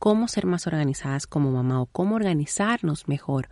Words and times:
cómo 0.00 0.26
ser 0.26 0.46
más 0.46 0.66
organizadas 0.66 1.28
como 1.28 1.52
mamá 1.52 1.80
o 1.80 1.86
cómo 1.86 2.16
organizarnos 2.16 3.06
mejor 3.06 3.48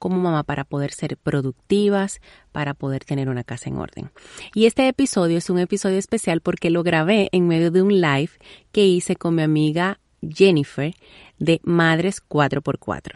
como 0.00 0.18
mamá 0.18 0.42
para 0.42 0.64
poder 0.64 0.92
ser 0.92 1.16
productivas, 1.16 2.20
para 2.50 2.74
poder 2.74 3.04
tener 3.04 3.28
una 3.28 3.44
casa 3.44 3.70
en 3.70 3.76
orden. 3.76 4.10
Y 4.52 4.66
este 4.66 4.88
episodio 4.88 5.38
es 5.38 5.48
un 5.48 5.60
episodio 5.60 5.98
especial 5.98 6.40
porque 6.40 6.70
lo 6.70 6.82
grabé 6.82 7.28
en 7.30 7.46
medio 7.46 7.70
de 7.70 7.82
un 7.82 8.00
live 8.00 8.30
que 8.72 8.84
hice 8.84 9.14
con 9.14 9.36
mi 9.36 9.42
amiga 9.42 10.00
Jennifer 10.20 10.92
de 11.38 11.60
Madres 11.62 12.20
4x4. 12.28 13.12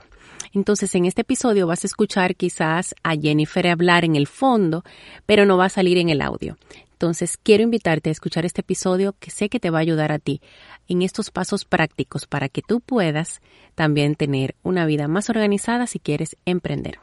Entonces 0.52 0.94
en 0.94 1.06
este 1.06 1.22
episodio 1.22 1.66
vas 1.66 1.82
a 1.82 1.88
escuchar 1.88 2.36
quizás 2.36 2.94
a 3.02 3.16
Jennifer 3.16 3.66
hablar 3.66 4.04
en 4.04 4.14
el 4.14 4.28
fondo, 4.28 4.84
pero 5.26 5.44
no 5.44 5.56
va 5.56 5.64
a 5.64 5.70
salir 5.70 5.98
en 5.98 6.08
el 6.08 6.22
audio. 6.22 6.56
Entonces 6.92 7.36
quiero 7.36 7.64
invitarte 7.64 8.10
a 8.10 8.12
escuchar 8.12 8.46
este 8.46 8.62
episodio 8.62 9.14
que 9.18 9.30
sé 9.30 9.48
que 9.48 9.60
te 9.60 9.70
va 9.70 9.78
a 9.78 9.82
ayudar 9.82 10.12
a 10.12 10.18
ti 10.18 10.40
en 10.88 11.02
estos 11.02 11.30
pasos 11.30 11.64
prácticos 11.64 12.26
para 12.26 12.48
que 12.48 12.62
tú 12.62 12.80
puedas 12.80 13.40
también 13.74 14.14
tener 14.14 14.54
una 14.62 14.86
vida 14.86 15.08
más 15.08 15.30
organizada 15.30 15.86
si 15.86 15.98
quieres 15.98 16.36
emprender. 16.46 16.98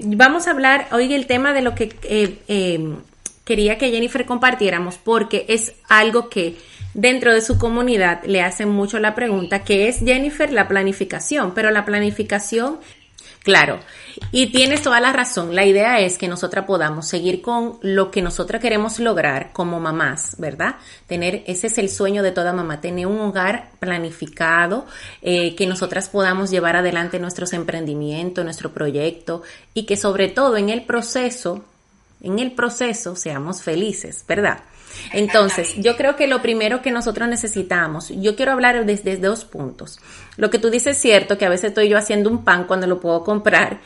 Vamos 0.00 0.46
a 0.46 0.52
hablar 0.52 0.88
hoy 0.92 1.12
el 1.12 1.26
tema 1.26 1.52
de 1.52 1.62
lo 1.62 1.74
que 1.74 1.94
eh, 2.04 2.38
eh, 2.48 2.94
quería 3.44 3.78
que 3.78 3.90
Jennifer 3.90 4.24
compartiéramos 4.24 4.98
porque 4.98 5.44
es 5.48 5.74
algo 5.88 6.28
que 6.28 6.56
dentro 6.94 7.32
de 7.32 7.40
su 7.40 7.58
comunidad 7.58 8.22
le 8.24 8.42
hacen 8.42 8.68
mucho 8.68 8.98
la 8.98 9.14
pregunta, 9.14 9.64
que 9.64 9.88
es 9.88 10.00
Jennifer 10.00 10.52
la 10.52 10.68
planificación, 10.68 11.52
pero 11.54 11.70
la 11.70 11.84
planificación 11.84 12.78
Claro, 13.42 13.80
y 14.30 14.52
tienes 14.52 14.82
toda 14.82 15.00
la 15.00 15.12
razón. 15.12 15.54
La 15.56 15.66
idea 15.66 15.98
es 15.98 16.16
que 16.16 16.28
nosotras 16.28 16.64
podamos 16.64 17.08
seguir 17.08 17.42
con 17.42 17.78
lo 17.82 18.12
que 18.12 18.22
nosotras 18.22 18.62
queremos 18.62 19.00
lograr 19.00 19.52
como 19.52 19.80
mamás, 19.80 20.36
¿verdad? 20.38 20.76
Tener, 21.08 21.42
ese 21.48 21.66
es 21.66 21.78
el 21.78 21.88
sueño 21.88 22.22
de 22.22 22.30
toda 22.30 22.52
mamá, 22.52 22.80
tener 22.80 23.08
un 23.08 23.20
hogar 23.20 23.70
planificado, 23.80 24.86
eh, 25.22 25.56
que 25.56 25.66
nosotras 25.66 26.08
podamos 26.08 26.52
llevar 26.52 26.76
adelante 26.76 27.18
nuestros 27.18 27.52
emprendimientos, 27.52 28.44
nuestro 28.44 28.72
proyecto 28.72 29.42
y 29.74 29.86
que 29.86 29.96
sobre 29.96 30.28
todo 30.28 30.56
en 30.56 30.68
el 30.68 30.84
proceso, 30.84 31.64
en 32.20 32.38
el 32.38 32.52
proceso 32.52 33.16
seamos 33.16 33.62
felices, 33.62 34.24
¿verdad? 34.28 34.60
Entonces, 35.12 35.74
yo 35.76 35.96
creo 35.96 36.16
que 36.16 36.26
lo 36.26 36.42
primero 36.42 36.82
que 36.82 36.90
nosotros 36.90 37.28
necesitamos, 37.28 38.10
yo 38.10 38.36
quiero 38.36 38.52
hablar 38.52 38.84
desde, 38.84 39.16
dos 39.16 39.44
puntos. 39.44 40.00
Lo 40.36 40.50
que 40.50 40.58
tú 40.58 40.70
dices 40.70 40.96
es 40.96 41.02
cierto, 41.02 41.38
que 41.38 41.44
a 41.44 41.48
veces 41.48 41.70
estoy 41.70 41.88
yo 41.88 41.98
haciendo 41.98 42.30
un 42.30 42.44
pan 42.44 42.64
cuando 42.64 42.86
lo 42.86 43.00
puedo 43.00 43.22
comprar, 43.22 43.80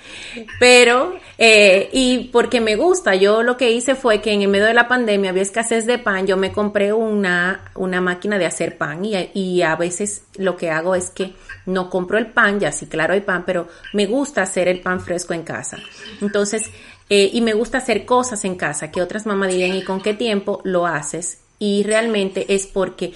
pero, 0.60 1.18
eh, 1.38 1.88
y 1.92 2.30
porque 2.32 2.60
me 2.60 2.76
gusta, 2.76 3.14
yo 3.14 3.42
lo 3.42 3.56
que 3.56 3.72
hice 3.72 3.94
fue 3.94 4.20
que 4.20 4.32
en 4.32 4.42
el 4.42 4.48
medio 4.48 4.66
de 4.66 4.74
la 4.74 4.88
pandemia 4.88 5.30
había 5.30 5.42
escasez 5.42 5.86
de 5.86 5.98
pan, 5.98 6.26
yo 6.26 6.36
me 6.36 6.52
compré 6.52 6.92
una, 6.92 7.70
una 7.74 8.00
máquina 8.00 8.38
de 8.38 8.46
hacer 8.46 8.78
pan 8.78 9.04
y, 9.04 9.30
y 9.34 9.62
a 9.62 9.74
veces 9.76 10.24
lo 10.36 10.56
que 10.56 10.70
hago 10.70 10.94
es 10.94 11.10
que 11.10 11.34
no 11.66 11.90
compro 11.90 12.16
el 12.16 12.28
pan, 12.28 12.60
ya 12.60 12.72
sí, 12.72 12.86
claro 12.86 13.12
hay 13.12 13.20
pan, 13.20 13.44
pero 13.44 13.68
me 13.92 14.06
gusta 14.06 14.42
hacer 14.42 14.68
el 14.68 14.80
pan 14.80 15.00
fresco 15.00 15.34
en 15.34 15.42
casa. 15.42 15.78
Entonces, 16.20 16.62
eh, 17.08 17.30
y 17.32 17.40
me 17.40 17.54
gusta 17.54 17.78
hacer 17.78 18.04
cosas 18.04 18.44
en 18.44 18.56
casa 18.56 18.90
que 18.90 19.02
otras 19.02 19.26
mamás 19.26 19.50
dirían, 19.50 19.76
¿y 19.76 19.84
con 19.84 20.00
qué 20.00 20.14
tiempo 20.14 20.60
lo 20.64 20.86
haces? 20.86 21.38
Y 21.58 21.84
realmente 21.84 22.54
es 22.54 22.66
porque 22.66 23.12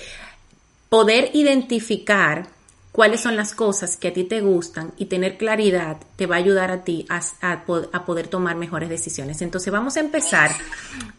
poder 0.89 1.31
identificar 1.35 2.49
cuáles 2.93 3.21
son 3.21 3.37
las 3.37 3.55
cosas 3.55 3.97
que 3.97 4.09
a 4.09 4.13
ti 4.13 4.25
te 4.25 4.41
gustan 4.41 4.93
y 4.97 5.07
tener 5.07 5.37
claridad 5.37 5.99
te 6.17 6.27
va 6.27 6.37
a 6.37 6.39
ayudar 6.39 6.71
a 6.71 6.85
ti 6.85 7.07
a, 7.09 7.21
a, 7.41 8.05
poder 8.05 8.29
tomar 8.29 8.57
mejores 8.57 8.89
decisiones. 8.89 9.43
Entonces 9.43 9.73
vamos 9.73 9.97
a 9.97 10.01
empezar 10.01 10.51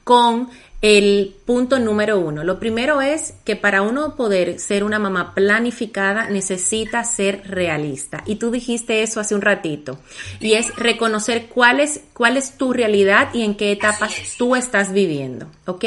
con 0.04 0.50
el 0.82 1.36
punto 1.46 1.78
número 1.78 2.20
uno. 2.20 2.44
Lo 2.44 2.60
primero 2.60 3.02
es 3.02 3.36
que 3.46 3.56
para 3.56 3.84
uno 3.84 4.16
poder 4.16 4.60
ser 4.60 4.84
una 4.84 4.98
mamá 4.98 5.36
planificada 5.36 6.28
necesita 6.30 7.04
ser 7.04 7.44
realista. 7.46 8.24
Y 8.26 8.36
tú 8.38 8.50
dijiste 8.50 9.04
eso 9.04 9.20
hace 9.20 9.36
un 9.36 9.42
ratito. 9.42 10.00
Y 10.40 10.54
es 10.54 10.76
reconocer 10.76 11.48
cuál 11.48 11.80
es, 11.80 12.02
cuál 12.14 12.36
es 12.36 12.58
tu 12.58 12.74
realidad 12.74 13.30
y 13.34 13.44
en 13.44 13.56
qué 13.56 13.72
etapas 13.72 14.12
tú 14.40 14.56
estás 14.56 14.92
viviendo. 14.92 15.46
¿Ok? 15.68 15.86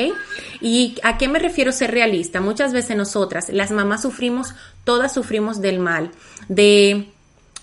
¿Y 0.60 0.96
a 1.02 1.18
qué 1.18 1.26
me 1.26 1.40
refiero 1.40 1.72
ser 1.72 1.90
realista? 1.90 2.40
Muchas 2.40 2.72
veces 2.72 2.96
nosotras, 2.96 3.48
las 3.48 3.72
mamás 3.72 4.02
sufrimos, 4.02 4.54
todas 4.84 5.12
sufrimos 5.12 5.60
del 5.60 5.78
mal, 5.78 6.10
de 6.48 7.08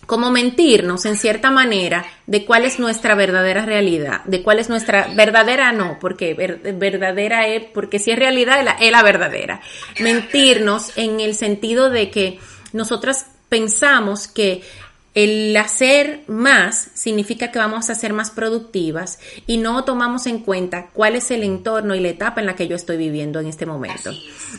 como 0.06 0.32
mentirnos 0.32 1.06
en 1.06 1.16
cierta 1.16 1.52
manera 1.52 2.06
de 2.28 2.44
cuál 2.44 2.66
es 2.66 2.80
nuestra 2.80 3.16
verdadera 3.16 3.66
realidad, 3.66 4.26
de 4.26 4.44
cuál 4.44 4.59
es 4.59 4.68
nuestra 4.68 5.08
verdadera 5.16 5.72
no, 5.72 6.00
porque 6.00 6.34
verdadera 6.34 7.48
es, 7.48 7.64
porque 7.74 8.00
si 8.00 8.12
es 8.12 8.20
realidad 8.20 8.76
es 8.80 8.92
la 8.92 9.04
verdadera. 9.04 9.62
Mentirnos 10.00 10.98
en 10.98 11.20
el 11.22 11.36
sentido 11.36 11.90
de 11.90 12.09
que 12.09 12.40
nosotras 12.74 13.28
pensamos 13.48 14.28
que 14.28 14.64
el 15.13 15.55
hacer 15.57 16.23
más 16.27 16.89
significa 16.94 17.51
que 17.51 17.59
vamos 17.59 17.89
a 17.89 17.95
ser 17.95 18.13
más 18.13 18.31
productivas 18.31 19.19
y 19.45 19.57
no 19.57 19.83
tomamos 19.83 20.25
en 20.25 20.39
cuenta 20.39 20.88
cuál 20.94 21.16
es 21.16 21.31
el 21.31 21.44
entorno 21.44 21.95
y 21.95 21.99
la 21.99 22.09
etapa 22.09 22.39
en 22.39 22.47
la 22.47 22.55
que 22.55 22.67
yo 22.67 22.75
estoy 22.77 22.97
viviendo 22.97 23.39
en 23.39 23.47
este 23.47 23.66
momento. 23.66 24.11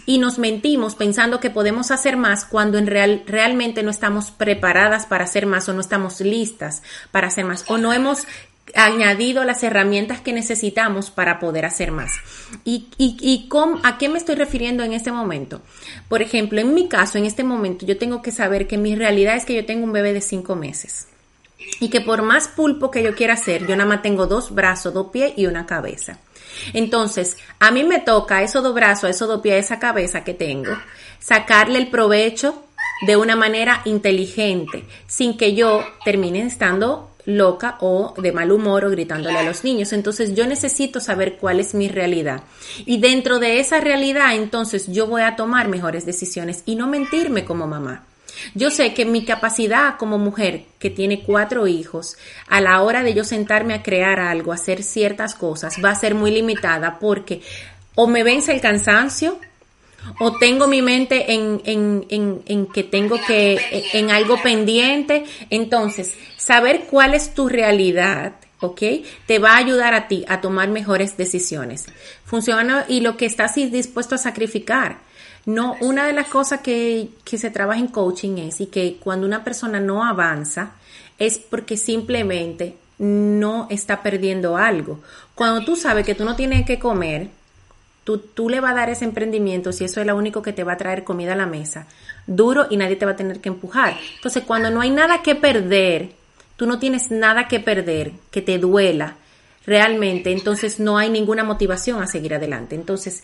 Y 0.04 0.18
nos 0.18 0.38
mentimos 0.38 0.94
pensando 0.94 1.40
que 1.40 1.50
podemos 1.50 1.90
hacer 1.90 2.16
más 2.16 2.44
cuando 2.44 2.76
en 2.76 2.86
real, 2.86 3.22
realmente 3.26 3.82
no 3.82 3.90
estamos 3.90 4.30
preparadas 4.30 5.06
para 5.06 5.24
hacer 5.24 5.46
más 5.46 5.68
o 5.68 5.72
no 5.72 5.80
estamos 5.80 6.20
listas 6.20 6.82
para 7.10 7.28
hacer 7.28 7.44
más 7.44 7.64
o 7.68 7.78
no 7.78 7.92
hemos 7.92 8.26
añadido 8.74 9.44
las 9.44 9.62
herramientas 9.62 10.20
que 10.20 10.32
necesitamos 10.32 11.10
para 11.10 11.38
poder 11.38 11.64
hacer 11.64 11.90
más. 11.92 12.12
¿Y, 12.64 12.88
y, 12.98 13.48
a 13.82 13.98
qué 13.98 14.08
me 14.08 14.18
estoy 14.18 14.34
refiriendo 14.34 14.82
en 14.82 14.92
este 14.92 15.12
momento? 15.12 15.60
Por 16.08 16.22
ejemplo, 16.22 16.60
en 16.60 16.74
mi 16.74 16.88
caso, 16.88 17.18
en 17.18 17.26
este 17.26 17.44
momento, 17.44 17.86
yo 17.86 17.98
tengo 17.98 18.22
que 18.22 18.32
saber 18.32 18.66
que 18.66 18.78
mi 18.78 18.94
realidad 18.94 19.36
es 19.36 19.44
que 19.44 19.54
yo 19.54 19.66
tengo 19.66 19.84
un 19.84 19.92
bebé 19.92 20.12
de 20.12 20.20
cinco 20.20 20.54
meses. 20.54 21.08
Y 21.80 21.90
que 21.90 22.00
por 22.00 22.22
más 22.22 22.48
pulpo 22.48 22.90
que 22.90 23.02
yo 23.02 23.14
quiera 23.14 23.34
hacer, 23.34 23.66
yo 23.66 23.76
nada 23.76 23.88
más 23.88 24.02
tengo 24.02 24.26
dos 24.26 24.54
brazos, 24.54 24.92
dos 24.92 25.08
pies 25.08 25.32
y 25.36 25.46
una 25.46 25.66
cabeza. 25.66 26.18
Entonces, 26.72 27.36
a 27.60 27.70
mí 27.70 27.84
me 27.84 28.00
toca 28.00 28.42
esos 28.42 28.62
dos 28.62 28.74
brazos, 28.74 29.10
esos 29.10 29.28
dos 29.28 29.40
pies, 29.40 29.64
esa 29.64 29.78
cabeza 29.78 30.24
que 30.24 30.34
tengo, 30.34 30.72
sacarle 31.18 31.78
el 31.78 31.88
provecho 31.88 32.64
de 33.06 33.16
una 33.16 33.36
manera 33.36 33.82
inteligente, 33.84 34.84
sin 35.06 35.36
que 35.36 35.54
yo 35.54 35.84
termine 36.04 36.42
estando 36.42 37.11
loca 37.24 37.76
o 37.80 38.14
de 38.16 38.32
mal 38.32 38.50
humor 38.52 38.84
o 38.84 38.90
gritándole 38.90 39.38
a 39.38 39.44
los 39.44 39.64
niños. 39.64 39.92
Entonces 39.92 40.34
yo 40.34 40.46
necesito 40.46 41.00
saber 41.00 41.36
cuál 41.36 41.60
es 41.60 41.74
mi 41.74 41.88
realidad. 41.88 42.42
Y 42.84 42.98
dentro 42.98 43.38
de 43.38 43.60
esa 43.60 43.80
realidad, 43.80 44.34
entonces 44.34 44.86
yo 44.88 45.06
voy 45.06 45.22
a 45.22 45.36
tomar 45.36 45.68
mejores 45.68 46.06
decisiones 46.06 46.62
y 46.66 46.76
no 46.76 46.86
mentirme 46.86 47.44
como 47.44 47.66
mamá. 47.66 48.04
Yo 48.54 48.70
sé 48.70 48.94
que 48.94 49.04
mi 49.04 49.24
capacidad 49.24 49.96
como 49.98 50.18
mujer 50.18 50.64
que 50.78 50.90
tiene 50.90 51.22
cuatro 51.22 51.66
hijos, 51.66 52.16
a 52.48 52.60
la 52.60 52.82
hora 52.82 53.02
de 53.02 53.14
yo 53.14 53.24
sentarme 53.24 53.74
a 53.74 53.82
crear 53.82 54.20
algo, 54.20 54.52
hacer 54.52 54.82
ciertas 54.82 55.34
cosas, 55.34 55.76
va 55.84 55.90
a 55.90 55.94
ser 55.94 56.14
muy 56.14 56.30
limitada 56.30 56.98
porque 56.98 57.42
o 57.94 58.06
me 58.06 58.22
vence 58.22 58.52
el 58.52 58.60
cansancio, 58.60 59.38
o 60.18 60.36
tengo 60.38 60.66
mi 60.66 60.82
mente 60.82 61.32
en, 61.32 61.60
en, 61.64 62.06
en, 62.08 62.42
en, 62.46 62.66
que 62.66 62.82
tengo 62.82 63.18
que, 63.26 63.58
en 63.92 64.10
algo 64.10 64.40
pendiente. 64.42 65.24
Entonces, 65.50 66.14
saber 66.36 66.86
cuál 66.90 67.14
es 67.14 67.34
tu 67.34 67.48
realidad, 67.48 68.34
¿ok? 68.60 68.82
Te 69.26 69.38
va 69.38 69.52
a 69.54 69.58
ayudar 69.58 69.94
a 69.94 70.08
ti 70.08 70.24
a 70.28 70.40
tomar 70.40 70.68
mejores 70.68 71.16
decisiones. 71.16 71.86
Funciona 72.24 72.84
y 72.88 73.00
lo 73.00 73.16
que 73.16 73.26
estás 73.26 73.54
dispuesto 73.54 74.14
a 74.14 74.18
sacrificar. 74.18 74.98
No, 75.44 75.76
una 75.80 76.06
de 76.06 76.12
las 76.12 76.28
cosas 76.28 76.60
que, 76.60 77.08
que 77.24 77.36
se 77.36 77.50
trabaja 77.50 77.80
en 77.80 77.88
coaching 77.88 78.38
es 78.38 78.60
y 78.60 78.66
que 78.66 78.98
cuando 79.00 79.26
una 79.26 79.42
persona 79.42 79.80
no 79.80 80.04
avanza 80.04 80.72
es 81.18 81.38
porque 81.38 81.76
simplemente 81.76 82.76
no 82.98 83.66
está 83.68 84.02
perdiendo 84.02 84.56
algo. 84.56 85.00
Cuando 85.34 85.64
tú 85.64 85.74
sabes 85.74 86.06
que 86.06 86.14
tú 86.14 86.24
no 86.24 86.36
tienes 86.36 86.64
que 86.64 86.78
comer, 86.78 87.30
Tú, 88.04 88.18
tú, 88.18 88.48
le 88.48 88.60
vas 88.60 88.72
a 88.72 88.76
dar 88.76 88.90
ese 88.90 89.04
emprendimiento 89.04 89.72
si 89.72 89.84
eso 89.84 90.00
es 90.00 90.06
lo 90.06 90.16
único 90.16 90.42
que 90.42 90.52
te 90.52 90.64
va 90.64 90.72
a 90.72 90.76
traer 90.76 91.04
comida 91.04 91.34
a 91.34 91.36
la 91.36 91.46
mesa, 91.46 91.86
duro 92.26 92.66
y 92.68 92.76
nadie 92.76 92.96
te 92.96 93.06
va 93.06 93.12
a 93.12 93.16
tener 93.16 93.40
que 93.40 93.48
empujar. 93.48 93.96
Entonces, 94.16 94.42
cuando 94.44 94.70
no 94.70 94.80
hay 94.80 94.90
nada 94.90 95.22
que 95.22 95.34
perder, 95.34 96.10
tú 96.56 96.66
no 96.66 96.78
tienes 96.78 97.10
nada 97.10 97.46
que 97.46 97.60
perder, 97.60 98.12
que 98.30 98.42
te 98.42 98.58
duela 98.58 99.16
realmente, 99.66 100.32
entonces 100.32 100.80
no 100.80 100.98
hay 100.98 101.08
ninguna 101.08 101.44
motivación 101.44 102.02
a 102.02 102.06
seguir 102.06 102.34
adelante. 102.34 102.74
Entonces, 102.74 103.22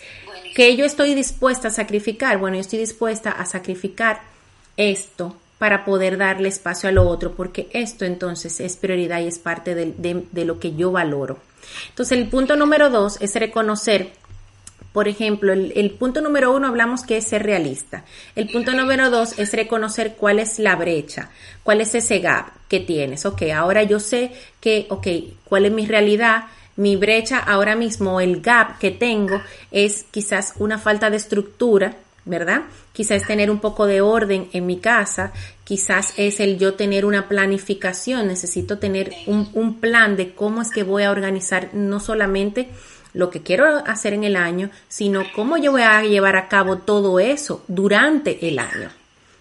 que 0.54 0.76
yo 0.76 0.84
estoy 0.84 1.14
dispuesta 1.14 1.68
a 1.68 1.70
sacrificar, 1.70 2.38
bueno, 2.38 2.56
yo 2.56 2.60
estoy 2.60 2.78
dispuesta 2.78 3.30
a 3.30 3.44
sacrificar 3.44 4.20
esto 4.76 5.36
para 5.58 5.84
poder 5.84 6.16
darle 6.16 6.48
espacio 6.48 6.88
a 6.88 6.92
lo 6.92 7.08
otro, 7.08 7.34
porque 7.34 7.68
esto 7.72 8.04
entonces 8.04 8.60
es 8.60 8.76
prioridad 8.76 9.20
y 9.20 9.26
es 9.26 9.38
parte 9.38 9.74
de, 9.74 10.44
lo 10.44 10.60
que 10.60 10.74
yo 10.74 10.92
valoro. 10.92 11.38
Entonces 11.90 12.16
el 12.16 12.28
punto 12.28 12.56
número 12.56 12.88
dos 12.90 13.20
es 13.20 13.34
reconocer 13.34 14.12
por 14.98 15.06
ejemplo, 15.06 15.52
el, 15.52 15.90
punto 15.92 16.20
número 16.20 16.52
uno 16.52 16.66
hablamos 16.66 17.04
que 17.04 17.18
es 17.18 17.28
ser 17.28 17.44
realista. 17.44 18.02
El 18.34 18.48
punto 18.48 18.72
número 18.72 19.10
dos 19.10 19.38
es 19.38 19.52
reconocer 19.52 20.16
cuál 20.16 20.40
es 20.40 20.58
la 20.58 20.74
brecha, 20.74 21.30
cuál 21.62 21.80
es 21.80 21.94
ese 21.94 22.18
gap 22.18 22.48
que 22.66 22.80
tienes. 22.80 23.24
Ok, 23.24 23.42
ahora 23.54 23.84
yo 23.84 24.00
sé 24.00 24.32
que, 24.60 24.86
ok, 24.90 25.06
cuál 25.44 25.66
es 25.66 25.70
mi 25.70 25.86
realidad, 25.86 26.46
mi 26.74 26.96
brecha 26.96 27.38
ahora 27.38 27.76
mismo, 27.76 28.20
el 28.20 28.40
gap 28.40 28.80
que 28.80 28.90
tengo 28.90 29.40
es 29.70 30.04
quizás 30.10 30.54
una 30.58 30.78
falta 30.78 31.10
de 31.10 31.18
estructura 31.18 31.94
¿verdad? 32.28 32.64
Quizás 32.92 33.26
tener 33.26 33.50
un 33.50 33.58
poco 33.58 33.86
de 33.86 34.02
orden 34.02 34.48
en 34.52 34.66
mi 34.66 34.78
casa, 34.78 35.32
quizás 35.64 36.12
es 36.18 36.40
el 36.40 36.58
yo 36.58 36.74
tener 36.74 37.06
una 37.06 37.26
planificación, 37.26 38.28
necesito 38.28 38.78
tener 38.78 39.12
un, 39.26 39.80
plan 39.80 40.16
de 40.16 40.34
cómo 40.34 40.60
es 40.60 40.70
que 40.70 40.82
voy 40.82 41.04
a 41.04 41.10
organizar 41.10 41.70
no 41.72 42.00
solamente 42.00 42.68
lo 43.14 43.30
que 43.30 43.42
quiero 43.42 43.66
hacer 43.86 44.12
en 44.12 44.24
el 44.24 44.36
año, 44.36 44.70
sino 44.88 45.24
cómo 45.34 45.56
yo 45.56 45.72
voy 45.72 45.82
a 45.82 46.02
llevar 46.02 46.36
a 46.36 46.48
cabo 46.48 46.78
todo 46.78 47.20
eso 47.20 47.64
durante 47.68 48.48
el 48.48 48.58
año. 48.58 48.90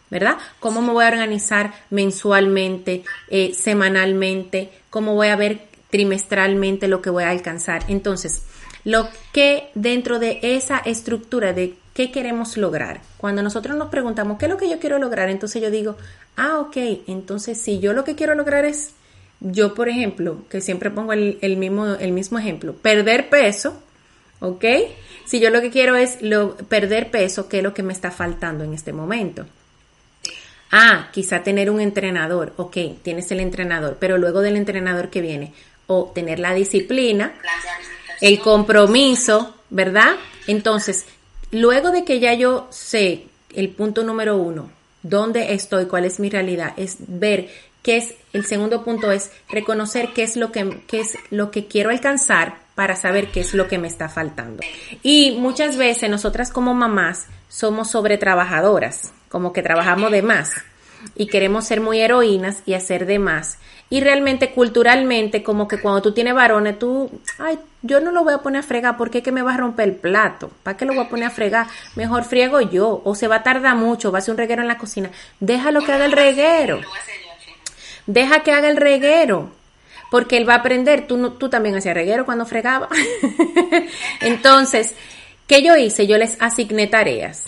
¿Verdad? 0.10 0.38
¿Cómo 0.62 0.82
me 0.82 0.94
voy 0.94 1.04
a 1.04 1.10
organizar 1.10 1.74
mensualmente, 1.90 3.04
eh, 3.30 3.54
semanalmente? 3.54 4.72
¿Cómo 4.90 5.16
voy 5.16 5.28
a 5.28 5.36
ver 5.36 5.68
trimestralmente 5.90 6.88
lo 6.88 7.02
que 7.02 7.10
voy 7.10 7.26
a 7.26 7.30
alcanzar? 7.30 7.84
Entonces, 7.90 8.44
lo 8.86 9.10
que 9.34 9.70
dentro 9.76 10.18
de 10.18 10.40
esa 10.42 10.78
estructura 10.78 11.52
de 11.52 11.76
qué 11.94 12.10
queremos 12.10 12.56
lograr, 12.56 13.02
cuando 13.18 13.44
nosotros 13.44 13.76
nos 13.76 13.90
preguntamos 13.90 14.38
qué 14.38 14.46
es 14.46 14.52
lo 14.52 14.58
que 14.58 14.70
yo 14.70 14.80
quiero 14.80 14.98
lograr, 14.98 15.30
entonces 15.30 15.62
yo 15.62 15.70
digo, 15.70 15.98
ah, 16.38 16.60
ok, 16.60 16.78
entonces 17.08 17.60
si 17.60 17.80
yo 17.80 17.92
lo 17.92 18.06
que 18.06 18.16
quiero 18.16 18.34
lograr 18.34 18.64
es, 18.64 18.94
yo 19.40 19.74
por 19.74 19.90
ejemplo, 19.90 20.46
que 20.50 20.62
siempre 20.62 20.90
pongo 20.90 21.14
el, 21.14 21.58
mismo, 21.58 21.88
el 21.88 22.12
mismo 22.12 22.40
ejemplo, 22.40 22.74
perder 22.74 23.30
peso, 23.30 23.82
¿ok? 24.40 24.66
Si 25.26 25.40
yo 25.40 25.50
lo 25.50 25.62
que 25.62 25.70
quiero 25.70 25.96
es 25.96 26.22
lo, 26.22 26.56
perder 26.56 27.12
peso, 27.12 27.48
¿qué 27.48 27.58
es 27.58 27.64
lo 27.64 27.74
que 27.74 27.84
me 27.84 27.94
está 27.94 28.12
faltando 28.12 28.64
en 28.64 28.74
este 28.74 28.94
momento? 28.94 29.46
Ah, 30.72 31.10
quizá 31.14 31.44
tener 31.44 31.70
un 31.70 31.80
entrenador, 31.80 32.54
ok, 32.58 32.78
tienes 33.02 33.32
el 33.32 33.40
entrenador, 33.40 33.98
pero 34.00 34.18
luego 34.18 34.42
del 34.42 34.58
entrenador 34.58 35.10
que 35.10 35.22
viene, 35.22 35.54
o 35.86 36.12
tener 36.14 36.40
la 36.40 36.54
disciplina, 36.54 37.34
el 38.20 38.40
compromiso, 38.40 39.56
¿verdad? 39.70 40.16
Entonces, 40.48 41.06
luego 41.52 41.92
de 41.92 42.04
que 42.04 42.20
ya 42.20 42.34
yo 42.34 42.68
sé 42.72 43.28
el 43.54 43.70
punto 43.70 44.04
número 44.04 44.36
uno, 44.38 44.70
dónde 45.04 45.54
estoy, 45.54 45.86
cuál 45.86 46.06
es 46.06 46.20
mi 46.20 46.30
realidad, 46.30 46.74
es 46.76 46.98
ver 47.00 47.50
qué 47.88 47.96
es, 47.96 48.16
el 48.34 48.46
segundo 48.46 48.84
punto 48.84 49.14
es 49.14 49.32
reconocer 49.48 50.10
qué 50.14 50.24
es 50.24 50.36
lo 50.36 50.52
que, 50.52 50.82
qué 50.88 51.00
es 51.00 51.18
lo 51.30 51.52
que 51.52 51.68
quiero 51.68 51.90
alcanzar 51.90 52.58
para 52.76 52.98
saber 52.98 53.30
qué 53.32 53.40
es 53.40 53.54
lo 53.54 53.70
que 53.70 53.78
me 53.78 53.88
está 53.88 54.10
faltando. 54.10 54.62
Y 55.04 55.38
muchas 55.40 55.78
veces 55.78 56.10
nosotras 56.10 56.52
como 56.52 56.74
mamás 56.74 57.28
somos 57.48 57.90
sobretrabajadoras, 57.92 59.14
como 59.30 59.54
que 59.54 59.64
trabajamos 59.64 60.12
de 60.12 60.22
más 60.22 60.52
y 61.16 61.28
queremos 61.28 61.64
ser 61.64 61.80
muy 61.80 62.02
heroínas 62.02 62.62
y 62.66 62.74
hacer 62.74 63.06
de 63.06 63.20
más. 63.20 63.58
Y 63.90 64.02
realmente 64.02 64.52
culturalmente, 64.52 65.42
como 65.42 65.70
que 65.70 65.80
cuando 65.80 66.02
tú 66.02 66.12
tienes 66.12 66.34
varones, 66.34 66.78
tú, 66.78 67.10
ay, 67.40 67.58
yo 67.84 68.02
no 68.02 68.12
lo 68.12 68.26
voy 68.26 68.34
a 68.34 68.40
poner 68.40 68.60
a 68.60 68.64
fregar 68.64 68.98
porque 68.98 69.20
es 69.20 69.24
que 69.24 69.32
me 69.32 69.44
va 69.44 69.54
a 69.54 69.58
romper 69.58 69.88
el 69.88 69.96
plato. 69.96 70.52
¿Para 70.62 70.76
qué 70.76 70.84
lo 70.84 70.94
voy 70.94 71.06
a 71.06 71.10
poner 71.10 71.28
a 71.28 71.32
fregar? 71.32 71.68
Mejor 71.96 72.26
friego 72.26 72.60
yo. 72.60 73.02
O 73.06 73.16
se 73.16 73.30
va 73.30 73.38
a 73.38 73.44
tardar 73.44 73.78
mucho, 73.78 74.12
va 74.12 74.18
a 74.18 74.22
ser 74.22 74.34
un 74.34 74.40
reguero 74.40 74.62
en 74.62 74.68
la 74.68 74.78
cocina. 74.78 75.10
Déjalo 75.40 75.80
que 75.86 75.94
haga 75.94 76.04
el 76.04 76.12
reguero. 76.12 76.82
Deja 78.08 78.40
que 78.40 78.52
haga 78.52 78.70
el 78.70 78.78
reguero. 78.78 79.52
Porque 80.10 80.38
él 80.38 80.48
va 80.48 80.56
a 80.56 80.58
aprender. 80.58 81.06
Tú, 81.06 81.32
tú 81.32 81.50
también 81.50 81.76
hacías 81.76 81.94
reguero 81.94 82.26
cuando 82.26 82.46
fregaba. 82.46 82.88
Entonces, 84.22 84.96
¿qué 85.46 85.62
yo 85.62 85.76
hice? 85.76 86.08
Yo 86.08 86.18
les 86.18 86.42
asigné 86.42 86.88
tareas. 86.88 87.44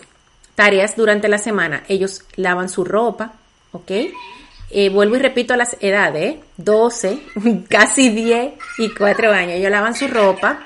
Tareas 0.56 0.95
durante 0.95 1.29
la 1.29 1.38
semana. 1.38 1.83
Ellos 1.88 2.23
lavan 2.35 2.69
su 2.69 2.83
ropa, 2.83 3.33
¿ok? 3.71 3.91
Eh, 4.71 4.89
vuelvo 4.89 5.15
y 5.15 5.19
repito 5.19 5.56
las 5.56 5.77
edades, 5.79 6.38
12, 6.57 7.19
casi 7.69 8.09
10 8.09 8.53
y 8.77 8.89
4 8.94 9.31
años. 9.31 9.53
Ellos 9.53 9.71
lavan 9.71 9.95
su 9.95 10.07
ropa, 10.07 10.59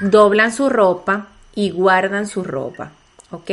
doblan 0.00 0.52
su 0.52 0.68
ropa 0.70 1.26
y 1.54 1.70
guardan 1.70 2.26
su 2.26 2.42
ropa. 2.42 2.92
¿Ok? 3.30 3.50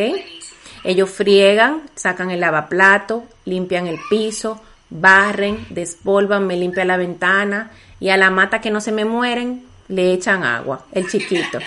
Ellos 0.83 1.09
friegan, 1.09 1.83
sacan 1.95 2.31
el 2.31 2.39
lavaplato, 2.39 3.25
limpian 3.45 3.87
el 3.87 3.99
piso, 4.09 4.61
barren, 4.89 5.65
despolvan, 5.69 6.47
me 6.47 6.55
limpian 6.55 6.87
la 6.87 6.97
ventana 6.97 7.71
y 7.99 8.09
a 8.09 8.17
la 8.17 8.29
mata 8.29 8.61
que 8.61 8.71
no 8.71 8.81
se 8.81 8.91
me 8.91 9.05
mueren 9.05 9.63
le 9.87 10.13
echan 10.13 10.43
agua, 10.43 10.85
el 10.91 11.09
chiquito. 11.09 11.59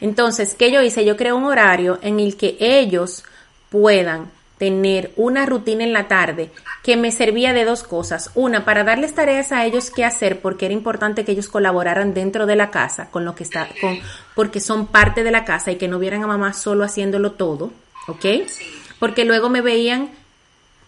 Entonces, 0.00 0.54
¿qué 0.54 0.70
yo 0.70 0.82
hice? 0.82 1.04
Yo 1.04 1.16
creo 1.16 1.36
un 1.36 1.44
horario 1.44 1.98
en 2.02 2.20
el 2.20 2.36
que 2.36 2.56
ellos 2.60 3.24
puedan 3.70 4.30
tener 4.58 5.10
una 5.16 5.44
rutina 5.44 5.82
en 5.82 5.92
la 5.92 6.06
tarde 6.06 6.52
que 6.84 6.96
me 6.96 7.10
servía 7.10 7.52
de 7.52 7.64
dos 7.64 7.82
cosas. 7.82 8.30
Una, 8.34 8.64
para 8.64 8.84
darles 8.84 9.14
tareas 9.14 9.50
a 9.50 9.64
ellos 9.64 9.90
qué 9.90 10.04
hacer, 10.04 10.40
porque 10.40 10.66
era 10.66 10.74
importante 10.74 11.24
que 11.24 11.32
ellos 11.32 11.48
colaboraran 11.48 12.14
dentro 12.14 12.46
de 12.46 12.54
la 12.54 12.70
casa 12.70 13.10
con 13.10 13.24
lo 13.24 13.34
que 13.34 13.42
está, 13.42 13.68
con, 13.80 13.98
porque 14.36 14.60
son 14.60 14.86
parte 14.86 15.24
de 15.24 15.32
la 15.32 15.44
casa 15.44 15.72
y 15.72 15.76
que 15.76 15.88
no 15.88 15.98
vieran 15.98 16.22
a 16.22 16.28
mamá 16.28 16.52
solo 16.52 16.84
haciéndolo 16.84 17.32
todo, 17.32 17.72
¿ok? 18.06 18.24
Porque 19.00 19.24
luego 19.24 19.48
me 19.48 19.62
veían 19.62 20.10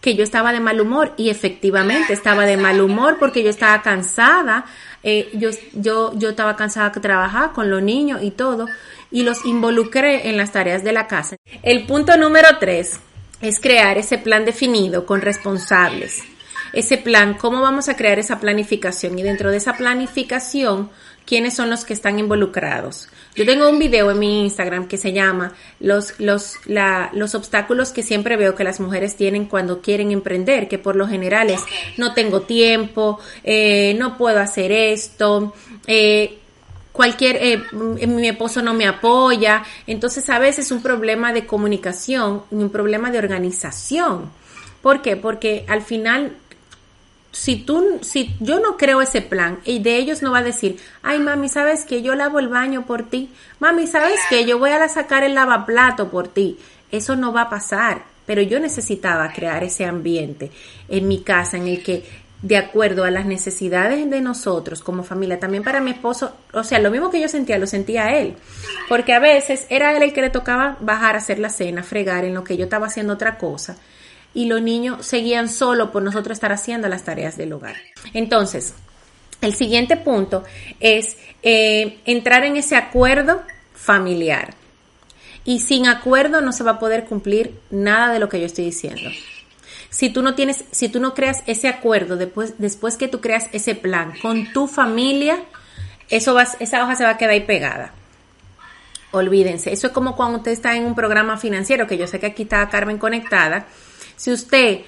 que 0.05 0.13
yo 0.13 0.23
estaba 0.23 0.53
de 0.53 0.59
mal 0.59 0.79
humor 0.79 1.13
y 1.17 1.31
efectivamente 1.31 2.13
estaba 2.13 2.45
de 2.45 2.57
mal 2.57 2.79
humor 2.79 3.17
porque 3.19 3.41
yo 3.41 3.49
estaba 3.49 3.81
cansada, 3.81 4.65
eh, 5.01 5.31
yo, 5.33 5.49
yo, 5.73 6.11
yo 6.13 6.29
estaba 6.29 6.55
cansada 6.55 6.91
de 6.91 7.01
trabajar 7.01 7.53
con 7.53 7.71
los 7.71 7.81
niños 7.81 8.21
y 8.21 8.29
todo 8.29 8.67
y 9.09 9.23
los 9.23 9.43
involucré 9.45 10.29
en 10.29 10.37
las 10.37 10.51
tareas 10.51 10.83
de 10.83 10.93
la 10.93 11.07
casa. 11.07 11.37
El 11.63 11.87
punto 11.87 12.17
número 12.17 12.47
tres 12.59 12.99
es 13.41 13.59
crear 13.59 13.97
ese 13.97 14.19
plan 14.19 14.45
definido 14.45 15.07
con 15.07 15.21
responsables. 15.21 16.21
Ese 16.71 16.99
plan, 16.99 17.33
¿cómo 17.33 17.61
vamos 17.61 17.89
a 17.89 17.95
crear 17.95 18.19
esa 18.19 18.39
planificación? 18.39 19.17
Y 19.17 19.23
dentro 19.23 19.49
de 19.49 19.57
esa 19.57 19.73
planificación, 19.73 20.91
¿quiénes 21.25 21.55
son 21.55 21.69
los 21.69 21.85
que 21.85 21.93
están 21.93 22.19
involucrados? 22.19 23.09
Yo 23.35 23.45
tengo 23.45 23.69
un 23.69 23.79
video 23.79 24.11
en 24.11 24.19
mi 24.19 24.43
Instagram 24.43 24.87
que 24.87 24.97
se 24.97 25.11
llama 25.11 25.53
los, 25.79 26.19
los, 26.19 26.55
los 26.65 27.35
obstáculos 27.35 27.91
que 27.91 28.03
siempre 28.03 28.37
veo 28.37 28.55
que 28.55 28.63
las 28.63 28.79
mujeres 28.79 29.15
tienen 29.15 29.45
cuando 29.45 29.81
quieren 29.81 30.11
emprender, 30.11 30.67
que 30.67 30.77
por 30.77 30.95
lo 30.95 31.07
general 31.07 31.49
es 31.49 31.61
no 31.97 32.13
tengo 32.13 32.41
tiempo, 32.41 33.19
eh, 33.43 33.95
no 33.97 34.17
puedo 34.17 34.39
hacer 34.39 34.71
esto, 34.71 35.53
eh, 35.87 36.39
cualquier, 36.95 37.37
eh, 37.41 37.61
mi 38.07 38.27
esposo 38.27 38.61
no 38.61 38.73
me 38.73 38.87
apoya. 38.87 39.63
Entonces 39.85 40.29
a 40.29 40.39
veces 40.39 40.67
es 40.67 40.71
un 40.71 40.81
problema 40.81 41.33
de 41.33 41.45
comunicación 41.45 42.43
y 42.51 42.55
un 42.55 42.69
problema 42.69 43.11
de 43.11 43.19
organización. 43.19 44.31
¿Por 44.81 45.01
qué? 45.01 45.17
Porque 45.17 45.65
al 45.67 45.81
final, 45.81 46.37
si 47.35 47.57
tú, 47.57 47.99
si 48.01 48.33
yo 48.39 48.61
no 48.61 48.77
creo 48.77 49.01
ese 49.01 49.21
plan 49.21 49.59
y 49.65 49.79
de 49.79 49.97
ellos 49.97 50.21
no 50.21 50.31
va 50.31 50.37
a 50.37 50.43
decir, 50.43 50.79
ay 51.03 51.19
mami, 51.19 51.49
¿sabes 51.49 51.83
que 51.83 52.01
yo 52.01 52.15
lavo 52.15 52.39
el 52.39 52.47
baño 52.47 52.85
por 52.85 53.03
ti? 53.09 53.29
Mami, 53.59 53.87
¿sabes 53.87 54.21
que 54.29 54.45
yo 54.45 54.57
voy 54.57 54.69
a 54.69 54.87
sacar 54.87 55.25
el 55.25 55.35
lavaplato 55.35 56.09
por 56.09 56.29
ti? 56.29 56.57
Eso 56.91 57.17
no 57.17 57.33
va 57.33 57.41
a 57.41 57.49
pasar. 57.49 58.03
Pero 58.25 58.41
yo 58.41 58.59
necesitaba 58.59 59.31
crear 59.33 59.65
ese 59.65 59.83
ambiente 59.83 60.49
en 60.87 61.07
mi 61.09 61.23
casa 61.23 61.57
en 61.57 61.67
el 61.67 61.83
que 61.83 62.05
de 62.41 62.57
acuerdo 62.57 63.03
a 63.03 63.11
las 63.11 63.25
necesidades 63.25 64.09
de 64.09 64.21
nosotros 64.21 64.81
como 64.81 65.03
familia. 65.03 65.37
También 65.37 65.63
para 65.63 65.81
mi 65.81 65.91
esposo, 65.91 66.35
o 66.53 66.63
sea, 66.63 66.79
lo 66.79 66.89
mismo 66.89 67.11
que 67.11 67.19
yo 67.19 67.27
sentía, 67.27 67.57
lo 67.57 67.67
sentía 67.67 68.17
él. 68.17 68.35
Porque 68.87 69.13
a 69.13 69.19
veces 69.19 69.65
era 69.69 69.95
él 69.95 70.03
el 70.03 70.13
que 70.13 70.21
le 70.21 70.29
tocaba 70.29 70.77
bajar 70.79 71.15
a 71.15 71.17
hacer 71.17 71.37
la 71.37 71.49
cena, 71.49 71.83
fregar 71.83 72.23
en 72.23 72.33
lo 72.33 72.45
que 72.45 72.55
yo 72.55 72.63
estaba 72.63 72.87
haciendo 72.87 73.13
otra 73.13 73.37
cosa. 73.37 73.77
Y 74.35 74.45
los 74.45 74.61
niños 74.61 75.03
seguían 75.03 75.49
solo 75.49 75.91
por 75.91 76.03
nosotros 76.03 76.35
estar 76.35 76.51
haciendo 76.51 76.87
las 76.87 77.03
tareas 77.03 77.37
del 77.37 77.53
hogar. 77.53 77.77
Entonces, 78.13 78.75
el 79.41 79.55
siguiente 79.55 79.97
punto 79.97 80.43
es 80.79 81.17
eh, 81.41 81.97
entrar 82.05 82.43
en 82.43 82.57
ese 82.57 82.75
acuerdo 82.75 83.41
familiar. 83.73 84.53
Y 85.43 85.61
sin 85.61 85.87
acuerdo 85.87 86.41
no 86.41 86.51
se 86.51 86.63
va 86.63 86.71
a 86.71 86.79
poder 86.79 87.05
cumplir 87.05 87.59
nada 87.71 88.13
de 88.13 88.19
lo 88.19 88.29
que 88.29 88.39
yo 88.39 88.45
estoy 88.45 88.65
diciendo 88.65 89.09
si 89.95 90.09
tú 90.09 90.21
no 90.21 90.35
tienes, 90.35 90.65
si 90.71 90.89
tú 90.89 90.99
no 90.99 91.13
creas 91.13 91.41
ese 91.47 91.69
acuerdo 91.69 92.17
después, 92.17 92.55
después 92.57 92.97
que 92.97 93.07
tú 93.07 93.21
creas 93.21 93.47
ese 93.53 93.75
plan 93.75 94.13
con 94.21 94.51
tu 94.51 94.67
familia, 94.67 95.39
eso 96.09 96.37
esa 96.37 96.83
hoja 96.83 96.95
se 96.97 97.05
va 97.05 97.11
a 97.11 97.17
quedar 97.17 97.31
ahí 97.31 97.45
pegada. 97.45 97.93
Olvídense, 99.11 99.71
eso 99.71 99.87
es 99.87 99.93
como 99.93 100.17
cuando 100.17 100.39
usted 100.39 100.51
está 100.51 100.75
en 100.75 100.85
un 100.85 100.95
programa 100.95 101.37
financiero, 101.37 101.87
que 101.87 101.97
yo 101.97 102.07
sé 102.07 102.19
que 102.19 102.25
aquí 102.25 102.43
está 102.43 102.67
Carmen 102.67 102.97
conectada. 102.97 103.67
Si 104.15 104.31
usted 104.31 104.81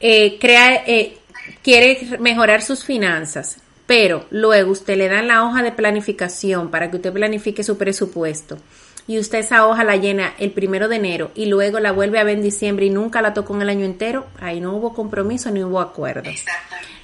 eh, 0.00 0.38
crea, 0.38 0.84
eh, 0.86 1.18
quiere 1.62 2.18
mejorar 2.18 2.62
sus 2.62 2.84
finanzas, 2.84 3.58
pero 3.86 4.26
luego 4.30 4.72
usted 4.72 4.96
le 4.96 5.08
da 5.08 5.22
la 5.22 5.44
hoja 5.44 5.62
de 5.62 5.72
planificación 5.72 6.70
para 6.70 6.90
que 6.90 6.96
usted 6.96 7.12
planifique 7.12 7.62
su 7.62 7.76
presupuesto 7.76 8.58
y 9.06 9.18
usted 9.18 9.38
esa 9.38 9.66
hoja 9.66 9.84
la 9.84 9.96
llena 9.96 10.34
el 10.38 10.52
primero 10.52 10.88
de 10.88 10.96
enero 10.96 11.30
y 11.34 11.46
luego 11.46 11.80
la 11.80 11.92
vuelve 11.92 12.18
a 12.18 12.24
ver 12.24 12.38
en 12.38 12.42
diciembre 12.42 12.86
y 12.86 12.90
nunca 12.90 13.20
la 13.22 13.34
tocó 13.34 13.54
en 13.54 13.62
el 13.62 13.68
año 13.68 13.84
entero, 13.84 14.26
ahí 14.40 14.60
no 14.60 14.74
hubo 14.74 14.94
compromiso 14.94 15.50
ni 15.50 15.62
hubo 15.62 15.80
acuerdo. 15.80 16.30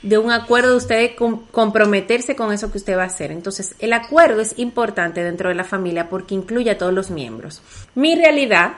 De 0.03 0.17
un 0.17 0.33
acuerdo 0.33 0.71
de 0.71 0.77
usted 0.77 1.11
comprometerse 1.51 2.35
con 2.35 2.53
eso 2.53 2.73
que 2.73 2.79
usted 2.79 2.97
va 2.97 3.03
a 3.03 3.07
hacer. 3.07 3.31
Entonces, 3.33 3.75
el 3.81 3.93
acuerdo 3.93 4.41
es 4.41 4.59
importante 4.59 5.23
dentro 5.23 5.51
de 5.51 5.55
la 5.55 5.65
familia 5.65 6.09
porque 6.09 6.35
incluye 6.35 6.71
a 6.71 6.79
todos 6.79 6.95
los 6.95 7.11
miembros. 7.11 7.61
Mi 7.95 8.17
realidad 8.17 8.73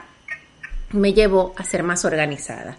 me 0.93 1.13
llevó 1.13 1.53
a 1.57 1.63
ser 1.63 1.83
más 1.83 2.05
organizada. 2.05 2.77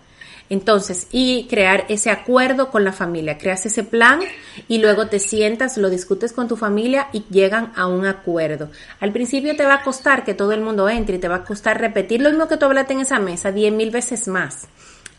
Entonces, 0.50 1.06
y 1.10 1.46
crear 1.48 1.86
ese 1.88 2.10
acuerdo 2.10 2.70
con 2.70 2.84
la 2.84 2.92
familia, 2.92 3.38
creas 3.38 3.64
ese 3.64 3.82
plan 3.82 4.20
y 4.68 4.78
luego 4.78 5.06
te 5.06 5.18
sientas, 5.18 5.78
lo 5.78 5.88
discutes 5.88 6.32
con 6.32 6.48
tu 6.48 6.56
familia 6.56 7.08
y 7.12 7.24
llegan 7.30 7.72
a 7.76 7.86
un 7.86 8.04
acuerdo. 8.04 8.70
Al 9.00 9.10
principio 9.10 9.56
te 9.56 9.64
va 9.64 9.76
a 9.76 9.82
costar 9.82 10.22
que 10.22 10.34
todo 10.34 10.52
el 10.52 10.60
mundo 10.60 10.88
entre 10.88 11.16
y 11.16 11.18
te 11.18 11.28
va 11.28 11.36
a 11.36 11.44
costar 11.44 11.80
repetir 11.80 12.20
lo 12.20 12.28
mismo 12.28 12.46
que 12.46 12.58
tú 12.58 12.66
hablaste 12.66 12.92
en 12.92 13.00
esa 13.00 13.18
mesa 13.18 13.52
diez 13.52 13.72
mil 13.72 13.90
veces 13.90 14.28
más 14.28 14.68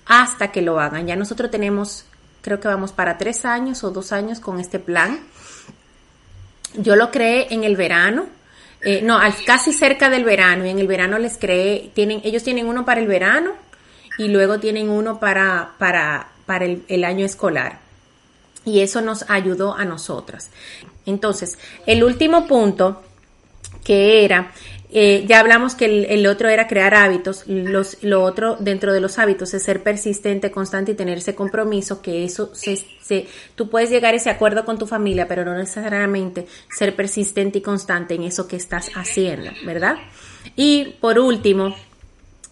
hasta 0.05 0.51
que 0.51 0.61
lo 0.61 0.79
hagan. 0.79 1.07
Ya 1.07 1.15
nosotros 1.15 1.49
tenemos, 1.49 2.05
creo 2.41 2.59
que 2.59 2.67
vamos 2.67 2.91
para 2.91 3.17
tres 3.17 3.45
años 3.45 3.83
o 3.83 3.89
dos 3.89 4.11
años 4.11 4.39
con 4.39 4.59
este 4.59 4.77
plan. 4.77 5.19
Yo 6.75 6.95
lo 6.95 7.09
creé 7.09 7.47
en 7.51 7.63
el 7.63 7.75
verano. 7.75 8.27
Eh, 8.81 9.01
no, 9.01 9.19
casi 9.45 9.73
cerca 9.73 10.09
del 10.09 10.23
verano 10.23 10.65
y 10.65 10.69
en 10.69 10.79
el 10.79 10.87
verano 10.87 11.17
les 11.17 11.37
creé, 11.37 11.89
tienen, 11.93 12.21
ellos 12.23 12.43
tienen 12.43 12.67
uno 12.67 12.85
para 12.85 13.01
el 13.01 13.07
verano 13.07 13.53
y 14.17 14.27
luego 14.27 14.59
tienen 14.59 14.89
uno 14.89 15.19
para, 15.19 15.73
para, 15.77 16.27
para 16.45 16.65
el, 16.65 17.03
año 17.03 17.25
escolar. 17.25 17.79
Y 18.63 18.81
eso 18.81 19.01
nos 19.01 19.29
ayudó 19.29 19.75
a 19.75 19.85
nosotras. 19.85 20.49
Entonces, 21.05 21.57
el 21.85 22.03
último 22.03 22.47
punto 22.47 23.03
que 23.85 24.25
era, 24.25 24.51
eh, 24.91 25.25
ya 25.27 25.39
hablamos 25.39 25.75
que 25.75 26.07
el, 26.09 26.25
otro 26.25 26.49
era 26.49 26.67
crear 26.67 26.95
hábitos, 26.95 27.43
los, 27.47 28.01
lo 28.01 28.23
otro 28.23 28.57
dentro 28.59 28.91
de 28.93 28.99
los 28.99 29.19
hábitos 29.19 29.53
es 29.53 29.63
ser 29.63 29.83
persistente, 29.83 30.51
constante 30.51 30.93
y 30.93 30.95
tener 30.95 31.19
ese 31.19 31.35
compromiso, 31.35 32.01
que 32.01 32.23
eso 32.25 32.53
se, 32.55 32.77
se, 33.01 33.27
tú 33.53 33.69
puedes 33.69 33.89
llegar 33.89 34.13
a 34.13 34.17
ese 34.17 34.29
acuerdo 34.29 34.65
con 34.65 34.79
tu 34.79 34.87
familia, 34.87 35.27
pero 35.27 35.45
no 35.45 35.55
necesariamente 35.55 36.47
ser 36.75 36.95
persistente 36.95 37.59
y 37.59 37.61
constante 37.61 38.15
en 38.15 38.23
eso 38.23 38.47
que 38.47 38.55
estás 38.55 38.89
haciendo, 38.95 39.51
¿verdad? 39.65 39.97
Y 40.55 40.95
por 40.99 41.19
último, 41.19 41.75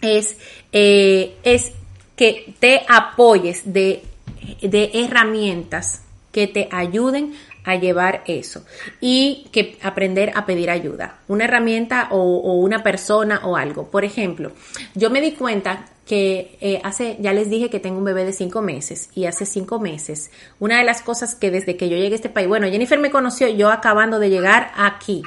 es, 0.02 0.38
eh, 0.72 1.36
es 1.44 1.72
que 2.16 2.54
te 2.60 2.82
apoyes 2.88 3.74
de, 3.74 4.04
de 4.62 4.92
herramientas 4.94 6.02
que 6.32 6.48
te 6.48 6.68
ayuden 6.72 7.34
a 7.64 7.76
llevar 7.76 8.24
eso 8.28 8.64
y 9.00 9.48
que 9.52 9.78
aprender 9.82 10.32
a 10.36 10.46
pedir 10.46 10.70
ayuda, 10.70 11.20
una 11.28 11.46
herramienta 11.46 12.10
o, 12.12 12.54
una 12.56 12.84
persona 12.84 13.42
o 13.44 13.56
algo. 13.56 13.90
Por 13.90 14.06
ejemplo, 14.06 14.52
yo 14.96 15.10
me 15.10 15.22
di 15.22 15.34
cuenta 15.34 15.86
que 16.06 16.58
eh, 16.60 16.82
hace, 16.84 17.18
ya 17.22 17.32
les 17.32 17.50
dije 17.50 17.70
que 17.70 17.80
tengo 17.80 17.98
un 17.98 18.04
bebé 18.04 18.26
de 18.26 18.34
cinco 18.34 18.62
meses 18.62 19.10
y 19.16 19.26
hace 19.26 19.46
cinco 19.46 19.80
meses, 19.80 20.32
una 20.60 20.78
de 20.78 20.84
las 20.84 21.02
cosas 21.02 21.36
que 21.36 21.50
desde 21.50 21.78
que 21.78 21.88
yo 21.88 21.96
llegué 21.96 22.14
a 22.14 22.16
este 22.16 22.30
país, 22.30 22.48
bueno, 22.48 22.68
Jennifer 22.68 23.00
me 23.00 23.12
conoció 23.12 23.48
yo 23.48 23.72
acabando 23.72 24.20
de 24.20 24.30
llegar 24.30 24.72
aquí. 24.76 25.24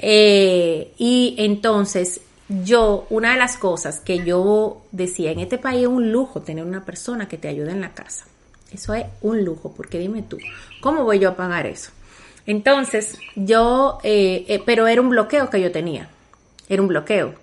Eh, 0.00 0.92
y 0.98 1.34
entonces 1.38 2.20
yo, 2.48 3.06
una 3.08 3.32
de 3.32 3.38
las 3.38 3.56
cosas 3.56 4.00
que 4.00 4.24
yo 4.24 4.82
decía, 4.92 5.30
en 5.30 5.40
este 5.40 5.56
país 5.56 5.82
es 5.82 5.88
un 5.88 6.12
lujo 6.12 6.42
tener 6.42 6.64
una 6.64 6.84
persona 6.84 7.26
que 7.26 7.38
te 7.38 7.48
ayude 7.48 7.70
en 7.70 7.80
la 7.80 7.94
casa. 7.94 8.26
Eso 8.74 8.92
es 8.92 9.06
un 9.20 9.44
lujo, 9.44 9.72
porque 9.74 9.98
dime 9.98 10.22
tú, 10.22 10.38
¿cómo 10.80 11.04
voy 11.04 11.20
yo 11.20 11.30
a 11.30 11.36
pagar 11.36 11.66
eso? 11.66 11.92
Entonces, 12.44 13.18
yo, 13.36 13.98
eh, 14.02 14.44
eh, 14.48 14.62
pero 14.66 14.86
era 14.86 15.00
un 15.00 15.08
bloqueo 15.08 15.48
que 15.48 15.60
yo 15.60 15.70
tenía, 15.70 16.08
era 16.68 16.82
un 16.82 16.88
bloqueo, 16.88 17.34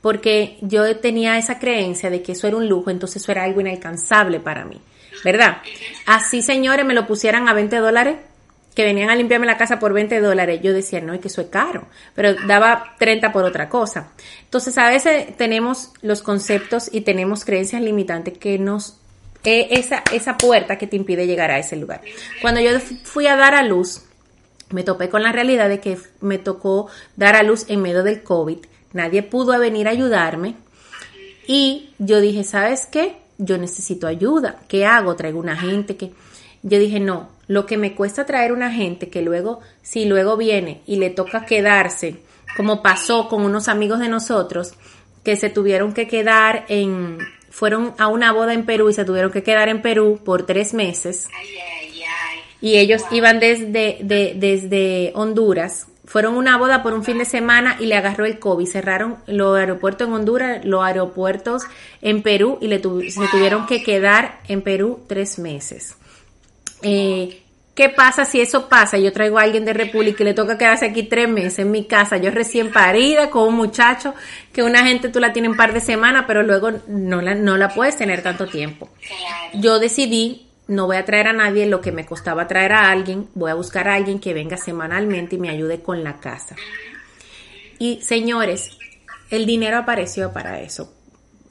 porque 0.00 0.58
yo 0.60 0.96
tenía 0.96 1.38
esa 1.38 1.58
creencia 1.58 2.10
de 2.10 2.22
que 2.22 2.32
eso 2.32 2.46
era 2.46 2.56
un 2.56 2.68
lujo, 2.68 2.90
entonces 2.90 3.22
eso 3.22 3.32
era 3.32 3.44
algo 3.44 3.60
inalcanzable 3.60 4.40
para 4.40 4.64
mí, 4.64 4.80
¿verdad? 5.24 5.58
Así, 6.06 6.42
señores, 6.42 6.84
me 6.84 6.94
lo 6.94 7.06
pusieran 7.06 7.48
a 7.48 7.54
20 7.54 7.76
dólares, 7.76 8.16
que 8.74 8.84
venían 8.84 9.10
a 9.10 9.16
limpiarme 9.16 9.46
la 9.46 9.56
casa 9.56 9.78
por 9.78 9.92
20 9.92 10.20
dólares, 10.20 10.60
yo 10.62 10.72
decía, 10.72 11.00
no, 11.00 11.12
es 11.12 11.20
que 11.20 11.28
eso 11.28 11.40
es 11.40 11.48
caro, 11.48 11.86
pero 12.14 12.34
daba 12.46 12.94
30 12.98 13.32
por 13.32 13.44
otra 13.44 13.68
cosa. 13.68 14.12
Entonces, 14.44 14.78
a 14.78 14.88
veces 14.88 15.36
tenemos 15.36 15.92
los 16.02 16.22
conceptos 16.22 16.88
y 16.92 17.00
tenemos 17.00 17.44
creencias 17.44 17.82
limitantes 17.82 18.38
que 18.38 18.58
nos, 18.58 18.99
eh, 19.44 19.68
esa, 19.70 20.02
esa 20.12 20.36
puerta 20.36 20.76
que 20.78 20.86
te 20.86 20.96
impide 20.96 21.26
llegar 21.26 21.50
a 21.50 21.58
ese 21.58 21.76
lugar. 21.76 22.02
Cuando 22.42 22.60
yo 22.60 22.70
fui 23.04 23.26
a 23.26 23.36
dar 23.36 23.54
a 23.54 23.62
luz, 23.62 24.02
me 24.70 24.82
topé 24.82 25.08
con 25.08 25.22
la 25.22 25.32
realidad 25.32 25.68
de 25.68 25.80
que 25.80 25.98
me 26.20 26.38
tocó 26.38 26.88
dar 27.16 27.36
a 27.36 27.42
luz 27.42 27.64
en 27.68 27.82
medio 27.82 28.02
del 28.02 28.22
COVID, 28.22 28.58
nadie 28.92 29.22
pudo 29.22 29.58
venir 29.58 29.88
a 29.88 29.92
ayudarme 29.92 30.56
y 31.46 31.90
yo 31.98 32.20
dije, 32.20 32.44
¿sabes 32.44 32.86
qué? 32.86 33.16
Yo 33.38 33.58
necesito 33.58 34.06
ayuda, 34.06 34.60
¿qué 34.68 34.84
hago? 34.86 35.16
Traigo 35.16 35.40
una 35.40 35.56
gente 35.56 35.96
que 35.96 36.12
yo 36.62 36.78
dije, 36.78 37.00
no, 37.00 37.30
lo 37.46 37.66
que 37.66 37.78
me 37.78 37.94
cuesta 37.94 38.26
traer 38.26 38.52
una 38.52 38.70
gente 38.70 39.08
que 39.08 39.22
luego, 39.22 39.60
si 39.82 40.04
luego 40.04 40.36
viene 40.36 40.82
y 40.86 40.96
le 40.96 41.10
toca 41.10 41.46
quedarse, 41.46 42.20
como 42.56 42.82
pasó 42.82 43.28
con 43.28 43.42
unos 43.42 43.68
amigos 43.68 43.98
de 43.98 44.08
nosotros, 44.08 44.74
que 45.24 45.36
se 45.36 45.50
tuvieron 45.50 45.92
que 45.92 46.06
quedar 46.06 46.66
en, 46.68 47.18
fueron 47.50 47.94
a 47.98 48.08
una 48.08 48.32
boda 48.32 48.54
en 48.54 48.64
Perú 48.64 48.88
y 48.88 48.94
se 48.94 49.04
tuvieron 49.04 49.30
que 49.30 49.42
quedar 49.42 49.68
en 49.68 49.82
Perú 49.82 50.20
por 50.24 50.46
tres 50.46 50.72
meses. 50.72 51.28
Y 52.62 52.76
ellos 52.76 53.02
iban 53.10 53.40
desde, 53.40 53.98
desde 54.02 55.12
Honduras, 55.14 55.86
fueron 56.10 56.34
a 56.34 56.38
una 56.38 56.58
boda 56.58 56.82
por 56.82 56.92
un 56.92 57.04
fin 57.04 57.18
de 57.18 57.24
semana 57.24 57.76
y 57.78 57.86
le 57.86 57.94
agarró 57.94 58.24
el 58.24 58.40
COVID. 58.40 58.66
Cerraron 58.66 59.18
los 59.26 59.56
aeropuertos 59.56 60.08
en 60.08 60.14
Honduras, 60.14 60.64
los 60.64 60.82
aeropuertos 60.82 61.62
en 62.02 62.22
Perú 62.22 62.58
y 62.60 62.66
le 62.66 62.78
se 62.78 63.28
tuvieron 63.30 63.66
que 63.66 63.84
quedar 63.84 64.40
en 64.48 64.62
Perú 64.62 65.04
tres 65.06 65.38
meses. 65.38 65.94
Eh, 66.82 67.42
¿Qué 67.80 67.88
pasa 67.88 68.26
si 68.26 68.42
eso 68.42 68.68
pasa? 68.68 68.98
Yo 68.98 69.10
traigo 69.10 69.38
a 69.38 69.42
alguien 69.42 69.64
de 69.64 69.72
República 69.72 70.22
y 70.22 70.26
le 70.26 70.34
toca 70.34 70.58
quedarse 70.58 70.84
aquí 70.84 71.04
tres 71.04 71.30
meses 71.30 71.60
en 71.60 71.70
mi 71.70 71.86
casa, 71.86 72.18
yo 72.18 72.30
recién 72.30 72.70
parida 72.70 73.30
con 73.30 73.48
un 73.48 73.54
muchacho 73.54 74.12
que 74.52 74.62
una 74.62 74.84
gente 74.84 75.08
tú 75.08 75.18
la 75.18 75.32
tienes 75.32 75.52
un 75.52 75.56
par 75.56 75.72
de 75.72 75.80
semanas, 75.80 76.26
pero 76.26 76.42
luego 76.42 76.72
no 76.88 77.22
la, 77.22 77.34
no 77.34 77.56
la 77.56 77.70
puedes 77.70 77.96
tener 77.96 78.22
tanto 78.22 78.46
tiempo. 78.46 78.90
Yo 79.54 79.78
decidí, 79.78 80.46
no 80.68 80.84
voy 80.84 80.98
a 80.98 81.06
traer 81.06 81.28
a 81.28 81.32
nadie 81.32 81.64
lo 81.64 81.80
que 81.80 81.90
me 81.90 82.04
costaba 82.04 82.46
traer 82.46 82.72
a 82.72 82.90
alguien, 82.90 83.30
voy 83.34 83.50
a 83.50 83.54
buscar 83.54 83.88
a 83.88 83.94
alguien 83.94 84.20
que 84.20 84.34
venga 84.34 84.58
semanalmente 84.58 85.36
y 85.36 85.38
me 85.38 85.48
ayude 85.48 85.80
con 85.80 86.04
la 86.04 86.20
casa. 86.20 86.56
Y 87.78 88.02
señores, 88.02 88.76
el 89.30 89.46
dinero 89.46 89.78
apareció 89.78 90.34
para 90.34 90.60
eso. 90.60 90.92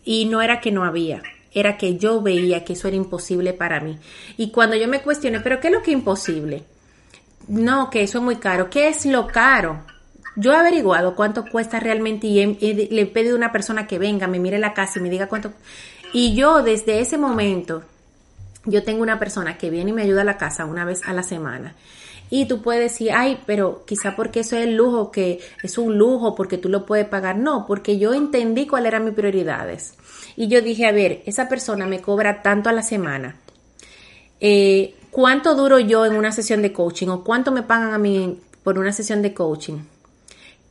Y 0.04 0.26
no 0.26 0.44
era 0.44 0.62
que 0.62 0.72
no 0.72 0.84
había, 0.84 1.24
era 1.54 1.78
que 1.78 1.98
yo 1.98 2.22
veía 2.22 2.64
que 2.64 2.74
eso 2.74 2.88
era 2.88 2.98
imposible 2.98 3.54
para 3.54 3.80
mí. 3.80 3.98
Y 4.38 4.52
cuando 4.52 4.76
yo 4.76 4.88
me 4.88 5.02
cuestioné, 5.02 5.40
¿pero 5.40 5.60
qué 5.60 5.68
es 5.68 5.74
lo 5.74 5.82
que 5.82 5.92
es 5.92 5.98
imposible? 5.98 6.64
No, 7.48 7.90
que 7.90 8.04
eso 8.04 8.20
es 8.20 8.24
muy 8.24 8.36
caro. 8.36 8.70
¿Qué 8.70 8.88
es 8.88 9.06
lo 9.06 9.28
caro? 9.28 9.84
Yo 10.36 10.54
he 10.54 10.56
averiguado 10.56 11.16
cuánto 11.16 11.46
cuesta 11.46 11.80
realmente 11.80 12.28
y, 12.28 12.46
le 12.46 13.02
he 13.02 13.06
pedido 13.08 13.34
a 13.34 13.38
una 13.38 13.52
persona 13.52 13.88
que 13.88 14.00
venga, 14.00 14.28
me 14.28 14.40
mire 14.40 14.60
la 14.60 14.74
casa 14.74 15.00
y 15.00 15.02
me 15.02 15.10
diga 15.10 15.28
cuánto. 15.28 15.52
Y 16.14 16.36
yo 16.36 16.62
desde 16.62 17.00
ese 17.00 17.18
momento, 17.18 17.84
yo 18.66 18.84
tengo 18.84 19.02
una 19.02 19.20
persona 19.20 19.58
que 19.58 19.70
viene 19.70 19.90
y 19.90 19.94
me 19.94 20.04
ayuda 20.04 20.22
a 20.22 20.26
la 20.26 20.38
casa 20.38 20.66
una 20.66 20.86
vez 20.86 21.02
a 21.06 21.14
la 21.14 21.24
semana. 21.24 21.76
Y 22.30 22.46
tú 22.46 22.62
puedes 22.62 22.92
decir, 22.92 23.12
ay, 23.12 23.42
pero 23.46 23.84
quizá 23.86 24.16
porque 24.16 24.42
eso 24.42 24.56
es 24.56 24.64
el 24.64 24.76
lujo, 24.76 25.12
que 25.12 25.40
es 25.64 25.78
un 25.80 25.98
lujo, 25.98 26.36
porque 26.36 26.60
tú 26.60 26.70
lo 26.70 26.86
puedes 26.86 27.08
pagar. 27.08 27.38
No, 27.38 27.66
porque 27.66 27.98
yo 27.98 28.14
entendí 28.14 28.68
cuáles 28.68 28.90
eran 28.90 29.06
mis 29.06 29.16
prioridades. 29.16 29.96
Y 30.40 30.48
yo 30.48 30.62
dije, 30.62 30.86
a 30.86 30.94
ver, 30.94 31.22
esa 31.26 31.50
persona 31.50 31.86
me 31.86 32.00
cobra 32.00 32.42
tanto 32.42 32.70
a 32.70 32.72
la 32.72 32.82
semana. 32.82 33.36
Eh, 34.40 34.96
¿Cuánto 35.12 35.54
duro 35.54 35.80
yo 35.80 36.06
en 36.06 36.16
una 36.16 36.32
sesión 36.32 36.62
de 36.62 36.72
coaching 36.72 37.10
o 37.10 37.26
cuánto 37.26 37.52
me 37.52 37.62
pagan 37.62 37.94
a 37.94 37.98
mí 37.98 38.40
por 38.64 38.80
una 38.80 38.94
sesión 38.94 39.22
de 39.22 39.34
coaching? 39.34 39.80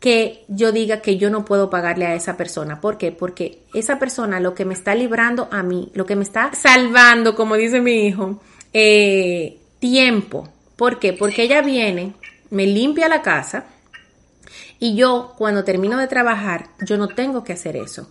Que 0.01 0.47
yo 0.49 0.73
diga 0.73 1.03
que 1.03 1.19
yo 1.19 1.29
no 1.29 1.45
puedo 1.45 1.69
pagarle 1.69 2.07
a 2.07 2.15
esa 2.15 2.39
persona. 2.39 2.81
¿Por 2.81 2.97
qué? 2.97 3.13
Porque 3.13 3.59
esa 3.75 3.99
persona 3.99 4.41
lo 4.41 4.55
que 4.55 4.65
me 4.65 4.73
está 4.73 4.95
librando 4.95 5.49
a 5.51 5.63
mí, 5.63 5.91
lo 5.93 6.07
que 6.07 6.17
me 6.17 6.25
está 6.25 6.51
salvando, 6.55 7.35
como 7.35 7.57
dice 7.57 7.83
mi 7.83 8.07
hijo, 8.07 8.41
eh, 8.73 9.59
tiempo. 9.81 10.49
¿Por 10.77 10.99
qué? 10.99 11.13
Porque 11.13 11.43
ella 11.43 11.61
viene, 11.61 12.15
me 12.49 12.67
limpia 12.67 13.07
la 13.07 13.21
casa 13.21 13.67
y 14.79 14.95
yo 14.95 15.35
cuando 15.37 15.63
termino 15.63 15.99
de 15.99 16.07
trabajar, 16.07 16.71
yo 16.87 16.97
no 16.97 17.09
tengo 17.09 17.45
que 17.45 17.53
hacer 17.53 17.77
eso 17.77 18.09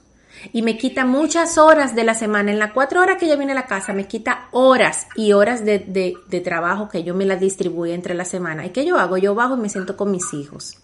y 0.53 0.61
me 0.61 0.77
quita 0.77 1.05
muchas 1.05 1.57
horas 1.57 1.95
de 1.95 2.03
la 2.03 2.13
semana. 2.13 2.51
En 2.51 2.59
las 2.59 2.71
cuatro 2.71 3.01
horas 3.01 3.17
que 3.17 3.25
ella 3.25 3.35
viene 3.35 3.51
a 3.51 3.55
la 3.55 3.65
casa, 3.65 3.93
me 3.93 4.07
quita 4.07 4.47
horas 4.51 5.07
y 5.15 5.33
horas 5.33 5.65
de, 5.65 5.79
de, 5.79 6.41
trabajo 6.41 6.89
que 6.89 7.03
yo 7.03 7.15
me 7.15 7.25
las 7.25 7.39
distribuyo 7.39 7.93
entre 7.93 8.13
la 8.13 8.25
semana. 8.25 8.65
¿Y 8.65 8.69
qué 8.69 8.85
yo 8.85 8.97
hago? 8.97 9.17
Yo 9.17 9.35
bajo 9.35 9.55
y 9.55 9.61
me 9.61 9.69
siento 9.69 9.97
con 9.97 10.11
mis 10.11 10.33
hijos. 10.33 10.77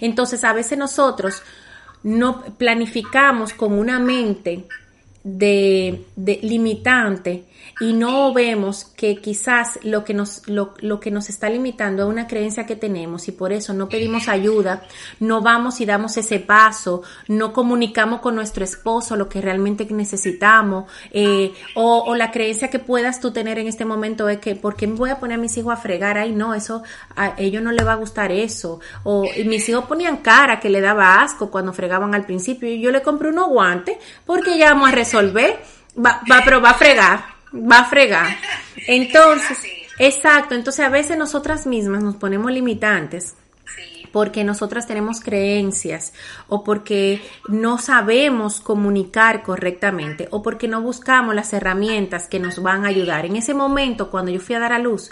Entonces, 0.00 0.42
a 0.44 0.52
veces 0.52 0.78
nosotros 0.78 1.42
no 2.02 2.42
planificamos 2.56 3.52
con 3.52 3.72
una 3.72 3.98
mente 3.98 4.66
de, 5.22 6.04
de, 6.14 6.38
limitante 6.42 7.44
y 7.80 7.92
no 7.92 8.32
vemos 8.32 8.84
que 8.96 9.16
quizás 9.16 9.78
lo 9.82 10.04
que 10.04 10.14
nos 10.14 10.48
lo, 10.48 10.74
lo, 10.78 11.00
que 11.00 11.10
nos 11.10 11.28
está 11.28 11.50
limitando 11.50 12.04
es 12.04 12.08
una 12.08 12.26
creencia 12.26 12.64
que 12.64 12.76
tenemos 12.76 13.28
y 13.28 13.32
por 13.32 13.52
eso 13.52 13.74
no 13.74 13.88
pedimos 13.88 14.28
ayuda, 14.28 14.82
no 15.20 15.42
vamos 15.42 15.80
y 15.80 15.86
damos 15.86 16.16
ese 16.16 16.38
paso, 16.38 17.02
no 17.28 17.52
comunicamos 17.52 18.20
con 18.20 18.34
nuestro 18.34 18.64
esposo 18.64 19.16
lo 19.16 19.28
que 19.28 19.40
realmente 19.40 19.86
necesitamos 19.90 20.90
eh, 21.10 21.52
o, 21.74 22.04
o, 22.06 22.14
la 22.14 22.30
creencia 22.30 22.70
que 22.70 22.78
puedas 22.78 23.20
tú 23.20 23.32
tener 23.32 23.58
en 23.58 23.66
este 23.66 23.84
momento 23.84 24.28
es 24.28 24.38
que 24.38 24.54
¿por 24.54 24.76
qué 24.76 24.86
me 24.86 24.94
voy 24.94 25.10
a 25.10 25.20
poner 25.20 25.38
a 25.38 25.40
mis 25.40 25.56
hijos 25.56 25.72
a 25.72 25.76
fregar? 25.76 26.16
Ay 26.16 26.32
no, 26.32 26.54
eso 26.54 26.82
a 27.14 27.34
ellos 27.38 27.62
no 27.62 27.72
les 27.72 27.86
va 27.86 27.92
a 27.92 27.96
gustar 27.96 28.32
eso. 28.32 28.80
O 29.02 29.24
mis 29.44 29.68
hijos 29.68 29.84
ponían 29.86 30.18
cara 30.18 30.60
que 30.60 30.70
le 30.70 30.80
daba 30.80 31.22
asco 31.22 31.50
cuando 31.50 31.72
fregaban 31.72 32.14
al 32.14 32.24
principio. 32.24 32.68
Y 32.68 32.80
yo 32.80 32.90
le 32.90 33.02
compré 33.02 33.28
unos 33.28 33.48
guantes 33.48 33.96
porque 34.24 34.58
ya 34.58 34.72
vamos 34.72 34.90
a 34.90 34.92
resolver, 34.92 35.58
va, 35.98 36.20
va, 36.30 36.42
pero 36.44 36.60
va 36.60 36.70
a 36.70 36.74
fregar, 36.74 37.35
va 37.52 37.80
a 37.80 37.84
fregar. 37.84 38.36
Entonces, 38.86 39.58
exacto, 39.98 40.54
entonces 40.54 40.84
a 40.84 40.90
veces 40.90 41.16
nosotras 41.16 41.66
mismas 41.66 42.02
nos 42.02 42.16
ponemos 42.16 42.52
limitantes 42.52 43.34
porque 44.12 44.44
nosotras 44.44 44.86
tenemos 44.86 45.20
creencias 45.20 46.14
o 46.48 46.64
porque 46.64 47.20
no 47.48 47.76
sabemos 47.76 48.60
comunicar 48.60 49.42
correctamente 49.42 50.28
o 50.30 50.42
porque 50.42 50.68
no 50.68 50.80
buscamos 50.80 51.34
las 51.34 51.52
herramientas 51.52 52.26
que 52.26 52.40
nos 52.40 52.62
van 52.62 52.84
a 52.84 52.88
ayudar. 52.88 53.26
En 53.26 53.36
ese 53.36 53.52
momento, 53.52 54.10
cuando 54.10 54.30
yo 54.30 54.40
fui 54.40 54.54
a 54.54 54.60
dar 54.60 54.72
a 54.72 54.78
luz, 54.78 55.10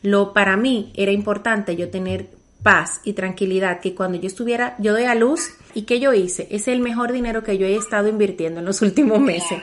lo 0.00 0.32
para 0.32 0.56
mí 0.56 0.92
era 0.96 1.12
importante 1.12 1.76
yo 1.76 1.90
tener 1.90 2.30
paz 2.62 3.00
y 3.04 3.12
tranquilidad 3.12 3.80
que 3.80 3.94
cuando 3.94 4.18
yo 4.18 4.26
estuviera, 4.26 4.74
yo 4.78 4.92
doy 4.92 5.04
a 5.04 5.14
luz 5.14 5.50
y 5.74 5.82
que 5.82 6.00
yo 6.00 6.12
hice, 6.12 6.48
es 6.50 6.68
el 6.68 6.80
mejor 6.80 7.12
dinero 7.12 7.44
que 7.44 7.58
yo 7.58 7.66
he 7.66 7.76
estado 7.76 8.08
invirtiendo 8.08 8.60
en 8.60 8.66
los 8.66 8.82
últimos 8.82 9.20
meses, 9.20 9.62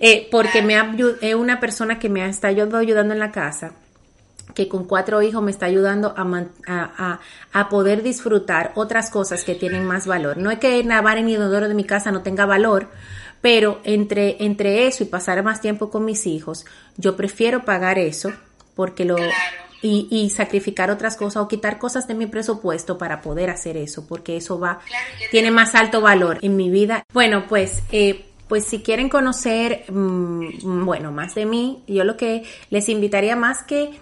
eh, 0.00 0.28
porque 0.30 0.62
me 0.62 0.76
es 1.20 1.34
una 1.34 1.60
persona 1.60 1.98
que 1.98 2.08
me 2.08 2.22
ha 2.22 2.28
estado 2.28 2.76
ayudando 2.76 3.14
en 3.14 3.20
la 3.20 3.32
casa 3.32 3.72
que 4.54 4.66
con 4.66 4.86
cuatro 4.86 5.22
hijos 5.22 5.40
me 5.42 5.52
está 5.52 5.66
ayudando 5.66 6.14
a, 6.16 6.46
a, 6.66 7.20
a, 7.52 7.68
poder 7.68 8.02
disfrutar 8.02 8.72
otras 8.74 9.08
cosas 9.08 9.44
que 9.44 9.54
tienen 9.54 9.84
más 9.84 10.06
valor. 10.06 10.36
No 10.36 10.50
es 10.50 10.58
que 10.58 10.82
navar 10.82 11.18
en 11.18 11.28
inodoro 11.28 11.68
de 11.68 11.74
mi 11.74 11.84
casa 11.84 12.10
no 12.10 12.22
tenga 12.22 12.44
valor, 12.44 12.88
pero 13.40 13.80
entre, 13.84 14.42
entre 14.44 14.88
eso 14.88 15.04
y 15.04 15.06
pasar 15.06 15.44
más 15.44 15.60
tiempo 15.60 15.90
con 15.90 16.04
mis 16.04 16.26
hijos, 16.26 16.64
yo 16.96 17.14
prefiero 17.14 17.64
pagar 17.64 17.98
eso 17.98 18.32
porque 18.74 19.04
lo, 19.04 19.16
y, 19.82 20.30
sacrificar 20.30 20.90
otras 20.90 21.16
cosas 21.16 21.42
o 21.42 21.48
quitar 21.48 21.78
cosas 21.78 22.06
de 22.08 22.14
mi 22.14 22.26
presupuesto 22.26 22.98
para 22.98 23.20
poder 23.20 23.50
hacer 23.50 23.76
eso, 23.76 24.06
porque 24.06 24.36
eso 24.36 24.58
va, 24.58 24.80
tiene 25.30 25.50
más 25.50 25.74
alto 25.74 26.00
valor 26.00 26.38
en 26.42 26.56
mi 26.56 26.70
vida. 26.70 27.04
Bueno, 27.12 27.46
pues, 27.48 27.82
eh, 27.92 28.26
pues 28.48 28.64
si 28.64 28.80
quieren 28.80 29.08
conocer, 29.08 29.84
mm, 29.90 30.84
bueno, 30.84 31.12
más 31.12 31.34
de 31.34 31.46
mí, 31.46 31.82
yo 31.86 32.04
lo 32.04 32.16
que 32.16 32.44
les 32.70 32.88
invitaría 32.88 33.36
más 33.36 33.62
que, 33.62 33.98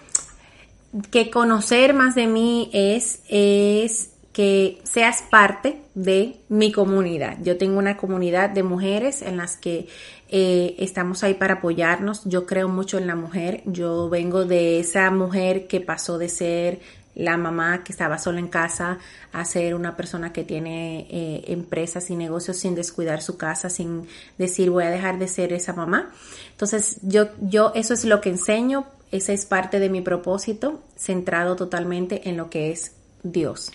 que 1.11 1.29
conocer 1.29 1.93
más 1.93 2.15
de 2.15 2.27
mí 2.27 2.69
es, 2.73 3.21
es 3.27 4.16
que 4.37 4.79
seas 4.83 5.23
parte 5.31 5.81
de 5.95 6.35
mi 6.47 6.71
comunidad. 6.71 7.39
Yo 7.41 7.57
tengo 7.57 7.79
una 7.79 7.97
comunidad 7.97 8.51
de 8.51 8.61
mujeres 8.61 9.23
en 9.23 9.35
las 9.35 9.57
que 9.57 9.87
eh, 10.29 10.75
estamos 10.77 11.23
ahí 11.23 11.33
para 11.33 11.55
apoyarnos. 11.55 12.21
Yo 12.25 12.45
creo 12.45 12.67
mucho 12.67 12.99
en 12.99 13.07
la 13.07 13.15
mujer. 13.15 13.63
Yo 13.65 14.09
vengo 14.09 14.45
de 14.45 14.79
esa 14.79 15.09
mujer 15.09 15.65
que 15.65 15.81
pasó 15.81 16.19
de 16.19 16.29
ser 16.29 16.81
la 17.15 17.35
mamá 17.35 17.83
que 17.83 17.91
estaba 17.91 18.19
sola 18.19 18.37
en 18.37 18.47
casa 18.47 18.99
a 19.31 19.43
ser 19.43 19.73
una 19.73 19.97
persona 19.97 20.31
que 20.31 20.43
tiene 20.43 21.07
eh, 21.09 21.45
empresas 21.47 22.11
y 22.11 22.15
negocios 22.15 22.57
sin 22.57 22.75
descuidar 22.75 23.23
su 23.23 23.37
casa, 23.37 23.71
sin 23.71 24.07
decir 24.37 24.69
voy 24.69 24.83
a 24.83 24.91
dejar 24.91 25.17
de 25.17 25.27
ser 25.29 25.51
esa 25.51 25.73
mamá. 25.73 26.11
Entonces 26.51 26.97
yo, 27.01 27.29
yo 27.41 27.71
eso 27.73 27.95
es 27.95 28.05
lo 28.05 28.21
que 28.21 28.29
enseño. 28.29 28.85
Esa 29.11 29.33
es 29.33 29.47
parte 29.47 29.79
de 29.79 29.89
mi 29.89 30.01
propósito, 30.01 30.83
centrado 30.95 31.55
totalmente 31.55 32.29
en 32.29 32.37
lo 32.37 32.51
que 32.51 32.69
es 32.69 32.91
Dios. 33.23 33.71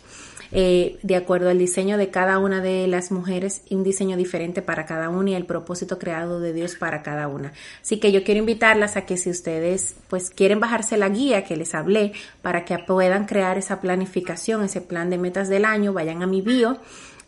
Eh, 0.54 0.98
de 1.02 1.16
acuerdo 1.16 1.48
al 1.48 1.58
diseño 1.58 1.96
de 1.96 2.10
cada 2.10 2.38
una 2.38 2.60
de 2.60 2.86
las 2.86 3.10
mujeres, 3.10 3.62
un 3.70 3.82
diseño 3.82 4.18
diferente 4.18 4.60
para 4.60 4.84
cada 4.84 5.08
una 5.08 5.30
y 5.30 5.34
el 5.34 5.46
propósito 5.46 5.98
creado 5.98 6.40
de 6.40 6.52
Dios 6.52 6.76
para 6.76 7.02
cada 7.02 7.26
una. 7.26 7.54
Así 7.80 7.98
que 7.98 8.12
yo 8.12 8.22
quiero 8.22 8.40
invitarlas 8.40 8.98
a 8.98 9.06
que 9.06 9.16
si 9.16 9.30
ustedes 9.30 9.94
pues 10.08 10.28
quieren 10.28 10.60
bajarse 10.60 10.98
la 10.98 11.08
guía 11.08 11.44
que 11.44 11.56
les 11.56 11.74
hablé 11.74 12.12
para 12.42 12.66
que 12.66 12.76
puedan 12.78 13.24
crear 13.24 13.56
esa 13.56 13.80
planificación, 13.80 14.62
ese 14.62 14.82
plan 14.82 15.08
de 15.08 15.16
metas 15.16 15.48
del 15.48 15.64
año, 15.64 15.94
vayan 15.94 16.22
a 16.22 16.26
mi 16.26 16.42
bio 16.42 16.78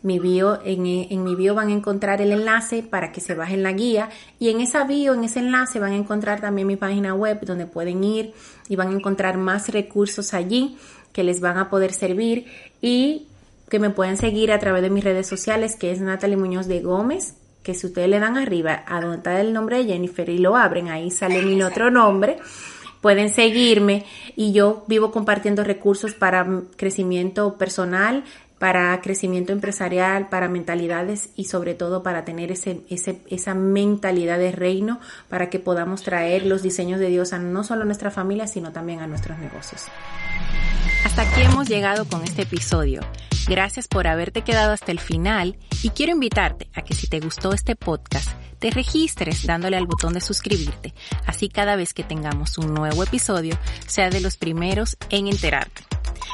mi 0.05 0.19
bio, 0.19 0.59
en, 0.63 0.85
en, 0.85 1.23
mi 1.23 1.33
bio 1.33 1.55
van 1.55 1.69
a 1.69 1.71
encontrar 1.71 2.21
el 2.21 2.31
enlace 2.31 2.83
para 2.83 3.11
que 3.11 3.21
se 3.21 3.33
bajen 3.33 3.63
la 3.63 3.71
guía 3.71 4.09
y 4.37 4.49
en 4.49 4.61
esa 4.61 4.83
bio, 4.83 5.15
en 5.15 5.23
ese 5.23 5.39
enlace 5.39 5.79
van 5.79 5.93
a 5.93 5.95
encontrar 5.95 6.41
también 6.41 6.67
mi 6.67 6.75
página 6.75 7.15
web 7.15 7.43
donde 7.43 7.65
pueden 7.65 8.03
ir 8.03 8.33
y 8.69 8.75
van 8.75 8.89
a 8.89 8.95
encontrar 8.95 9.39
más 9.39 9.69
recursos 9.69 10.35
allí 10.35 10.77
que 11.15 11.23
les 11.23 11.39
van 11.39 11.57
a 11.57 11.69
poder 11.69 11.93
servir 11.93 12.45
y 12.81 13.27
que 13.69 13.79
me 13.79 13.89
pueden 13.89 14.17
seguir 14.17 14.51
a 14.51 14.59
través 14.59 14.81
de 14.81 14.89
mis 14.89 15.01
redes 15.01 15.25
sociales, 15.25 15.77
que 15.77 15.91
es 15.93 16.01
Natalie 16.01 16.35
Muñoz 16.35 16.67
de 16.67 16.81
Gómez, 16.81 17.35
que 17.63 17.73
si 17.73 17.87
ustedes 17.87 18.09
le 18.09 18.19
dan 18.19 18.37
arriba 18.37 18.83
a 18.85 18.99
donde 18.99 19.17
está 19.17 19.39
el 19.39 19.53
nombre 19.53 19.77
de 19.77 19.85
Jennifer 19.85 20.27
y 20.27 20.39
lo 20.39 20.57
abren, 20.57 20.89
ahí 20.89 21.09
sale 21.11 21.41
mi 21.41 21.61
otro 21.63 21.89
nombre, 21.89 22.35
pueden 22.99 23.29
seguirme 23.29 24.03
y 24.35 24.51
yo 24.51 24.83
vivo 24.87 25.11
compartiendo 25.11 25.63
recursos 25.63 26.13
para 26.13 26.45
crecimiento 26.75 27.57
personal, 27.57 28.25
para 28.59 28.99
crecimiento 28.99 29.53
empresarial, 29.53 30.27
para 30.27 30.49
mentalidades 30.49 31.29
y 31.37 31.45
sobre 31.45 31.75
todo 31.75 32.03
para 32.03 32.25
tener 32.25 32.51
ese, 32.51 32.81
ese, 32.89 33.21
esa 33.29 33.53
mentalidad 33.53 34.37
de 34.37 34.51
reino 34.51 34.99
para 35.29 35.49
que 35.49 35.59
podamos 35.59 36.03
traer 36.03 36.45
los 36.45 36.61
diseños 36.61 36.99
de 36.99 37.07
Dios 37.07 37.31
a 37.31 37.39
no 37.39 37.63
solo 37.63 37.83
a 37.83 37.85
nuestra 37.85 38.11
familia, 38.11 38.47
sino 38.47 38.73
también 38.73 38.99
a 38.99 39.07
nuestros 39.07 39.39
negocios. 39.39 39.83
Hasta 41.05 41.21
aquí 41.21 41.41
hemos 41.41 41.69
llegado 41.69 42.05
con 42.05 42.23
este 42.23 42.41
episodio. 42.41 42.99
Gracias 43.47 43.87
por 43.87 44.07
haberte 44.07 44.41
quedado 44.41 44.73
hasta 44.73 44.91
el 44.91 44.99
final 44.99 45.55
y 45.83 45.91
quiero 45.91 46.13
invitarte 46.13 46.67
a 46.73 46.81
que 46.81 46.95
si 46.95 47.05
te 47.05 47.19
gustó 47.19 47.53
este 47.53 47.75
podcast, 47.75 48.31
te 48.57 48.71
registres 48.71 49.45
dándole 49.45 49.77
al 49.77 49.85
botón 49.85 50.13
de 50.13 50.19
suscribirte. 50.19 50.95
Así 51.27 51.47
cada 51.47 51.75
vez 51.75 51.93
que 51.93 52.03
tengamos 52.03 52.57
un 52.57 52.73
nuevo 52.73 53.03
episodio, 53.03 53.55
sea 53.85 54.09
de 54.09 54.19
los 54.19 54.35
primeros 54.35 54.97
en 55.11 55.27
enterarte. 55.27 55.83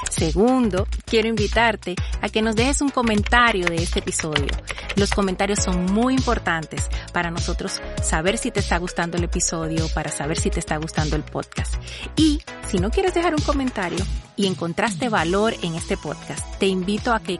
Segundo, 0.09 0.87
quiero 1.05 1.27
invitarte 1.27 1.95
a 2.21 2.29
que 2.29 2.41
nos 2.41 2.55
dejes 2.55 2.81
un 2.81 2.89
comentario 2.89 3.65
de 3.65 3.75
este 3.75 3.99
episodio. 3.99 4.47
Los 4.95 5.11
comentarios 5.11 5.59
son 5.59 5.85
muy 5.85 6.13
importantes 6.13 6.89
para 7.13 7.31
nosotros 7.31 7.81
saber 8.03 8.37
si 8.37 8.51
te 8.51 8.59
está 8.59 8.77
gustando 8.77 9.17
el 9.17 9.23
episodio, 9.23 9.87
para 9.93 10.11
saber 10.11 10.37
si 10.37 10.49
te 10.49 10.59
está 10.59 10.77
gustando 10.77 11.15
el 11.15 11.23
podcast. 11.23 11.75
Y 12.15 12.41
si 12.69 12.77
no 12.77 12.89
quieres 12.91 13.13
dejar 13.13 13.33
un 13.35 13.41
comentario 13.41 14.03
y 14.35 14.47
encontraste 14.47 15.09
valor 15.09 15.53
en 15.61 15.75
este 15.75 15.97
podcast, 15.97 16.45
te 16.57 16.67
invito 16.67 17.13
a 17.13 17.19
que 17.19 17.39